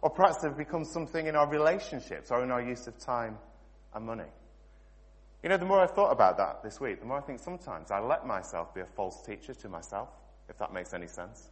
Or 0.00 0.10
perhaps 0.10 0.42
it 0.44 0.56
becomes 0.56 0.90
something 0.90 1.26
in 1.26 1.36
our 1.36 1.48
relationships 1.48 2.30
or 2.30 2.42
in 2.42 2.50
our 2.50 2.62
use 2.62 2.86
of 2.86 2.98
time 2.98 3.38
and 3.94 4.06
money. 4.06 4.28
You 5.42 5.50
know, 5.50 5.58
the 5.58 5.66
more 5.66 5.80
I've 5.80 5.90
thought 5.90 6.10
about 6.10 6.38
that 6.38 6.62
this 6.62 6.80
week, 6.80 7.00
the 7.00 7.06
more 7.06 7.18
I 7.18 7.20
think 7.20 7.38
sometimes 7.38 7.90
I 7.90 8.00
let 8.00 8.26
myself 8.26 8.74
be 8.74 8.80
a 8.80 8.86
false 8.96 9.22
teacher 9.26 9.52
to 9.52 9.68
myself, 9.68 10.08
if 10.48 10.56
that 10.58 10.72
makes 10.72 10.94
any 10.94 11.06
sense. 11.06 11.50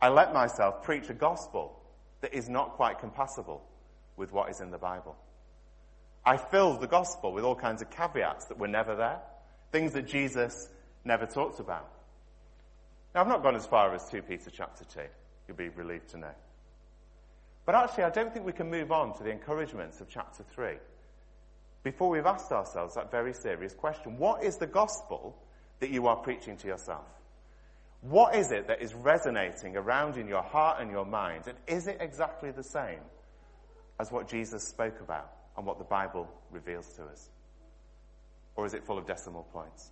I 0.00 0.08
let 0.08 0.32
myself 0.32 0.82
preach 0.82 1.10
a 1.10 1.14
gospel 1.14 1.78
that 2.22 2.32
is 2.32 2.48
not 2.48 2.72
quite 2.72 2.98
compatible 2.98 3.62
with 4.20 4.32
what 4.32 4.50
is 4.50 4.60
in 4.60 4.70
the 4.70 4.78
Bible. 4.78 5.16
I 6.24 6.36
filled 6.36 6.80
the 6.80 6.86
gospel 6.86 7.32
with 7.32 7.42
all 7.42 7.56
kinds 7.56 7.80
of 7.80 7.90
caveats 7.90 8.44
that 8.46 8.58
were 8.58 8.68
never 8.68 8.94
there, 8.94 9.18
things 9.72 9.94
that 9.94 10.06
Jesus 10.06 10.68
never 11.04 11.24
talked 11.24 11.58
about. 11.58 11.90
Now, 13.14 13.22
I've 13.22 13.28
not 13.28 13.42
gone 13.42 13.56
as 13.56 13.66
far 13.66 13.92
as 13.94 14.08
2 14.10 14.22
Peter 14.22 14.50
chapter 14.50 14.84
2. 14.84 15.00
You'll 15.48 15.56
be 15.56 15.70
relieved 15.70 16.10
to 16.10 16.18
know. 16.18 16.34
But 17.64 17.74
actually, 17.74 18.04
I 18.04 18.10
don't 18.10 18.32
think 18.32 18.44
we 18.44 18.52
can 18.52 18.70
move 18.70 18.92
on 18.92 19.16
to 19.16 19.24
the 19.24 19.30
encouragements 19.30 20.00
of 20.00 20.08
chapter 20.08 20.44
3 20.54 20.74
before 21.82 22.10
we've 22.10 22.26
asked 22.26 22.52
ourselves 22.52 22.94
that 22.94 23.10
very 23.10 23.32
serious 23.32 23.72
question. 23.72 24.18
What 24.18 24.44
is 24.44 24.58
the 24.58 24.66
gospel 24.66 25.34
that 25.80 25.90
you 25.90 26.06
are 26.08 26.16
preaching 26.16 26.58
to 26.58 26.66
yourself? 26.66 27.06
What 28.02 28.34
is 28.36 28.52
it 28.52 28.68
that 28.68 28.82
is 28.82 28.94
resonating 28.94 29.76
around 29.76 30.18
in 30.18 30.28
your 30.28 30.42
heart 30.42 30.80
and 30.80 30.90
your 30.90 31.06
mind? 31.06 31.44
And 31.46 31.56
is 31.66 31.86
it 31.86 31.98
exactly 32.00 32.50
the 32.50 32.62
same 32.62 33.00
as 34.00 34.10
what 34.10 34.26
Jesus 34.26 34.66
spoke 34.66 34.98
about 35.00 35.30
and 35.58 35.66
what 35.66 35.78
the 35.78 35.84
Bible 35.84 36.26
reveals 36.50 36.88
to 36.94 37.04
us? 37.04 37.28
Or 38.56 38.64
is 38.64 38.72
it 38.72 38.82
full 38.82 38.96
of 38.96 39.06
decimal 39.06 39.46
points? 39.52 39.90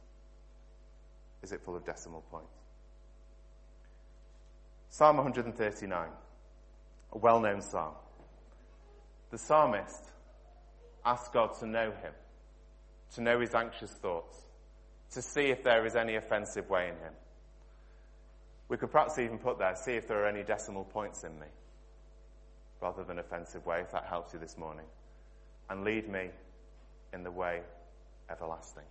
Is 1.42 1.52
it 1.52 1.60
full 1.62 1.76
of 1.76 1.84
decimal 1.84 2.22
points? 2.30 2.56
Psalm 4.88 5.18
139, 5.18 6.08
a 7.12 7.18
well 7.18 7.38
known 7.38 7.60
psalm. 7.60 7.92
The 9.30 9.36
psalmist 9.36 10.04
asks 11.04 11.28
God 11.28 11.50
to 11.60 11.66
know 11.66 11.90
him, 11.90 12.12
to 13.14 13.20
know 13.20 13.38
his 13.38 13.54
anxious 13.54 13.92
thoughts, 13.92 14.38
to 15.12 15.20
see 15.20 15.50
if 15.50 15.62
there 15.62 15.84
is 15.84 15.96
any 15.96 16.16
offensive 16.16 16.70
way 16.70 16.88
in 16.88 16.94
him. 16.94 17.12
We 18.68 18.78
could 18.78 18.90
perhaps 18.90 19.18
even 19.18 19.38
put 19.38 19.58
there, 19.58 19.76
see 19.76 19.92
if 19.92 20.08
there 20.08 20.24
are 20.24 20.28
any 20.28 20.44
decimal 20.44 20.84
points 20.84 21.24
in 21.24 21.38
me 21.38 21.46
rather 22.80 23.04
than 23.04 23.18
offensive 23.18 23.64
way, 23.66 23.80
if 23.80 23.90
that 23.92 24.04
helps 24.04 24.32
you 24.32 24.38
this 24.38 24.56
morning. 24.56 24.86
And 25.70 25.84
lead 25.84 26.08
me 26.08 26.30
in 27.12 27.22
the 27.22 27.30
way 27.30 27.60
everlasting. 28.30 28.84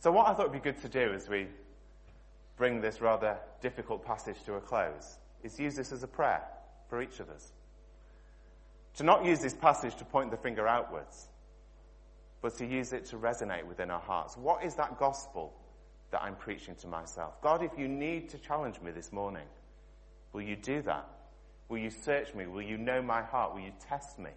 So 0.00 0.10
what 0.10 0.26
I 0.26 0.34
thought 0.34 0.50
would 0.50 0.62
be 0.62 0.70
good 0.70 0.80
to 0.82 0.88
do 0.88 1.12
as 1.12 1.28
we 1.28 1.46
bring 2.56 2.80
this 2.80 3.00
rather 3.00 3.36
difficult 3.60 4.04
passage 4.04 4.36
to 4.46 4.54
a 4.54 4.60
close 4.60 5.18
is 5.42 5.58
use 5.58 5.76
this 5.76 5.92
as 5.92 6.02
a 6.02 6.08
prayer 6.08 6.42
for 6.88 7.02
each 7.02 7.20
of 7.20 7.28
us. 7.30 7.52
To 8.96 9.04
not 9.04 9.24
use 9.24 9.40
this 9.40 9.54
passage 9.54 9.94
to 9.96 10.04
point 10.04 10.30
the 10.30 10.36
finger 10.36 10.66
outwards, 10.66 11.28
but 12.42 12.56
to 12.58 12.66
use 12.66 12.92
it 12.92 13.04
to 13.06 13.16
resonate 13.16 13.64
within 13.64 13.90
our 13.90 14.00
hearts. 14.00 14.36
What 14.36 14.64
is 14.64 14.74
that 14.76 14.98
gospel 14.98 15.52
that 16.10 16.22
I'm 16.22 16.36
preaching 16.36 16.74
to 16.76 16.86
myself. 16.86 17.40
God, 17.40 17.62
if 17.62 17.70
you 17.78 17.88
need 17.88 18.28
to 18.30 18.38
challenge 18.38 18.80
me 18.80 18.90
this 18.90 19.12
morning, 19.12 19.46
will 20.32 20.42
you 20.42 20.56
do 20.56 20.82
that? 20.82 21.08
Will 21.70 21.78
you 21.78 21.90
search 21.90 22.34
me? 22.34 22.46
Will 22.46 22.62
you 22.62 22.76
know 22.76 23.00
my 23.00 23.22
heart? 23.22 23.54
Will 23.54 23.60
you 23.60 23.72
test 23.88 24.18
me 24.18 24.30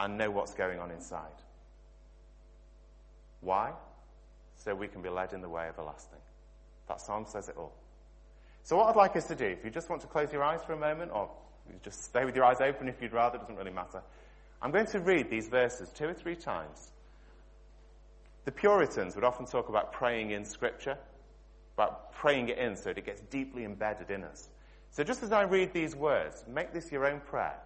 and 0.00 0.18
know 0.18 0.30
what's 0.30 0.52
going 0.52 0.80
on 0.80 0.90
inside? 0.90 1.28
Why? 3.40 3.72
So 4.56 4.74
we 4.74 4.88
can 4.88 5.00
be 5.00 5.08
led 5.08 5.32
in 5.32 5.40
the 5.40 5.48
way 5.48 5.68
everlasting. 5.68 6.18
That 6.88 7.00
psalm 7.00 7.24
says 7.26 7.48
it 7.48 7.56
all. 7.56 7.72
So 8.64 8.76
what 8.76 8.88
I'd 8.88 8.96
like 8.96 9.16
us 9.16 9.28
to 9.28 9.36
do, 9.36 9.46
if 9.46 9.64
you 9.64 9.70
just 9.70 9.88
want 9.88 10.02
to 10.02 10.08
close 10.08 10.32
your 10.32 10.42
eyes 10.42 10.62
for 10.64 10.72
a 10.72 10.76
moment, 10.76 11.12
or 11.14 11.30
just 11.84 12.04
stay 12.04 12.24
with 12.24 12.34
your 12.34 12.44
eyes 12.44 12.60
open 12.60 12.88
if 12.88 13.00
you'd 13.00 13.12
rather, 13.12 13.36
it 13.36 13.42
doesn't 13.42 13.56
really 13.56 13.70
matter. 13.70 14.02
I'm 14.60 14.72
going 14.72 14.86
to 14.86 15.00
read 15.00 15.30
these 15.30 15.48
verses 15.48 15.88
two 15.90 16.08
or 16.08 16.14
three 16.14 16.36
times. 16.36 16.90
The 18.44 18.52
Puritans 18.52 19.14
would 19.14 19.24
often 19.24 19.46
talk 19.46 19.68
about 19.68 19.92
praying 19.92 20.32
in 20.32 20.44
Scripture, 20.44 20.98
about 21.74 22.12
praying 22.12 22.48
it 22.48 22.58
in 22.58 22.74
so 22.74 22.84
that 22.84 22.98
it 22.98 23.06
gets 23.06 23.20
deeply 23.22 23.64
embedded 23.64 24.10
in 24.10 24.24
us. 24.24 24.48
So 24.90 25.04
just 25.04 25.22
as 25.22 25.32
I 25.32 25.42
read 25.42 25.72
these 25.72 25.94
words, 25.94 26.44
make 26.48 26.72
this 26.72 26.90
your 26.90 27.06
own 27.06 27.20
prayer. 27.20 27.58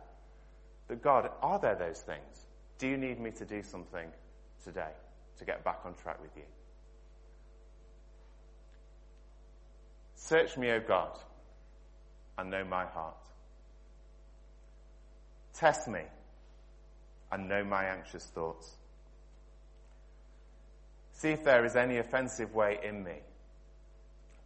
That 0.88 1.02
God, 1.02 1.30
are 1.40 1.58
there 1.58 1.74
those 1.74 2.00
things? 2.00 2.46
Do 2.78 2.86
you 2.86 2.96
need 2.96 3.18
me 3.18 3.30
to 3.32 3.44
do 3.44 3.62
something 3.62 4.08
today 4.62 4.92
to 5.38 5.44
get 5.44 5.64
back 5.64 5.80
on 5.84 5.94
track 5.94 6.20
with 6.20 6.36
you? 6.36 6.42
Search 10.16 10.56
me, 10.56 10.70
O 10.70 10.80
God, 10.80 11.18
and 12.38 12.50
know 12.50 12.64
my 12.64 12.84
heart. 12.86 13.16
Test 15.54 15.88
me 15.88 16.00
and 17.32 17.48
know 17.48 17.64
my 17.64 17.84
anxious 17.84 18.24
thoughts. 18.26 18.76
See 21.12 21.30
if 21.30 21.44
there 21.44 21.64
is 21.64 21.76
any 21.76 21.98
offensive 21.98 22.54
way 22.54 22.78
in 22.82 23.02
me 23.02 23.16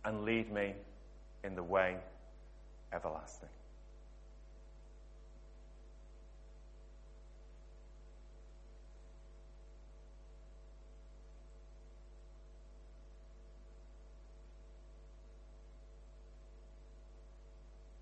and 0.04 0.24
lead 0.24 0.52
me 0.52 0.74
in 1.42 1.54
the 1.54 1.62
way 1.62 1.96
everlasting. 2.92 3.48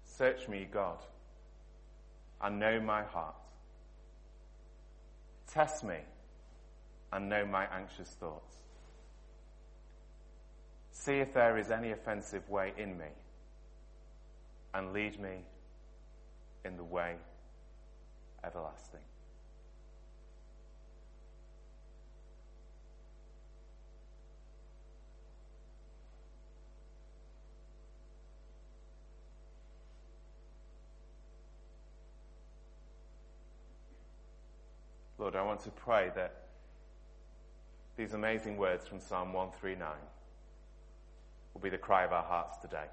Search 0.04 0.48
me, 0.48 0.66
God, 0.72 0.98
and 2.40 2.58
know 2.58 2.80
my 2.80 3.02
heart. 3.02 3.34
Test 5.46 5.84
me 5.84 5.98
and 7.12 7.28
know 7.28 7.44
my 7.44 7.66
anxious 7.66 8.08
thoughts. 8.18 8.56
See 10.90 11.18
if 11.18 11.34
there 11.34 11.58
is 11.58 11.70
any 11.70 11.92
offensive 11.92 12.48
way 12.48 12.72
in 12.78 12.96
me 12.96 13.06
and 14.76 14.92
lead 14.92 15.18
me 15.18 15.38
in 16.66 16.76
the 16.76 16.84
way 16.84 17.14
everlasting. 18.44 19.00
Lord, 35.18 35.34
I 35.34 35.42
want 35.42 35.60
to 35.60 35.70
pray 35.70 36.10
that 36.14 36.42
these 37.96 38.12
amazing 38.12 38.58
words 38.58 38.86
from 38.86 39.00
Psalm 39.00 39.32
139 39.32 39.88
will 41.54 41.62
be 41.62 41.70
the 41.70 41.78
cry 41.78 42.04
of 42.04 42.12
our 42.12 42.22
hearts 42.22 42.58
today. 42.58 42.84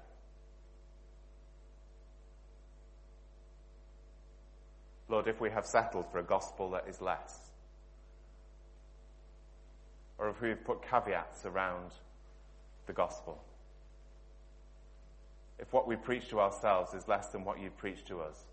Lord, 5.08 5.28
if 5.28 5.40
we 5.40 5.50
have 5.50 5.66
settled 5.66 6.06
for 6.10 6.18
a 6.18 6.22
gospel 6.22 6.70
that 6.70 6.86
is 6.88 7.00
less, 7.00 7.50
or 10.18 10.28
if 10.28 10.40
we've 10.40 10.62
put 10.64 10.82
caveats 10.88 11.44
around 11.44 11.92
the 12.86 12.92
gospel, 12.92 13.42
if 15.58 15.72
what 15.72 15.86
we 15.86 15.96
preach 15.96 16.28
to 16.30 16.40
ourselves 16.40 16.94
is 16.94 17.06
less 17.06 17.28
than 17.28 17.44
what 17.44 17.60
you 17.60 17.70
preach 17.70 18.04
to 18.06 18.20
us, 18.20 18.44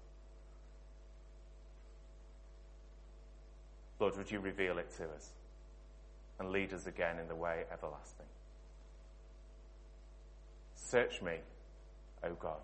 Lord, 4.00 4.18
would 4.18 4.32
you 4.32 4.40
reveal 4.40 4.78
it 4.80 4.92
to 4.98 5.04
us 5.04 5.30
and 6.40 6.50
lead 6.50 6.74
us 6.74 6.88
again 6.88 7.20
in 7.20 7.28
the 7.28 7.36
way 7.36 7.64
everlasting? 7.72 8.26
Search 10.76 11.22
me, 11.22 11.36
O 12.24 12.34
God, 12.34 12.62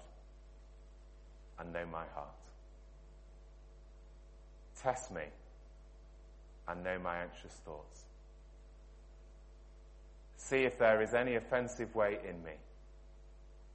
and 1.60 1.71
know 1.71 1.86
my 1.86 2.06
heart. 2.15 2.47
Test 4.82 5.12
me 5.12 5.24
and 6.68 6.84
know 6.84 7.00
my 7.00 7.18
anxious 7.18 7.54
thoughts. 7.66 8.06
See 10.38 10.63
if 10.63 10.78
there 10.78 11.02
is 11.02 11.13
any 11.13 11.36
offensive 11.36 11.94
way 11.96 12.20
in 12.28 12.44
me 12.44 12.54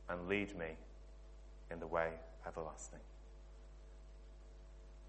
and 0.09 0.29
lead 0.29 0.57
me 0.59 0.77
in 1.71 1.81
the 1.81 1.87
way 1.87 2.11
everlasting. 2.47 3.01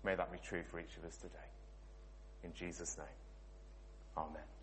May 0.03 0.15
that 0.15 0.31
be 0.31 0.39
true 0.43 0.63
for 0.69 0.79
each 0.79 0.97
of 0.97 1.05
us 1.05 1.15
today. 1.17 1.33
In 2.43 2.53
Jesus' 2.53 2.97
name, 2.97 3.07
Amen. 4.17 4.43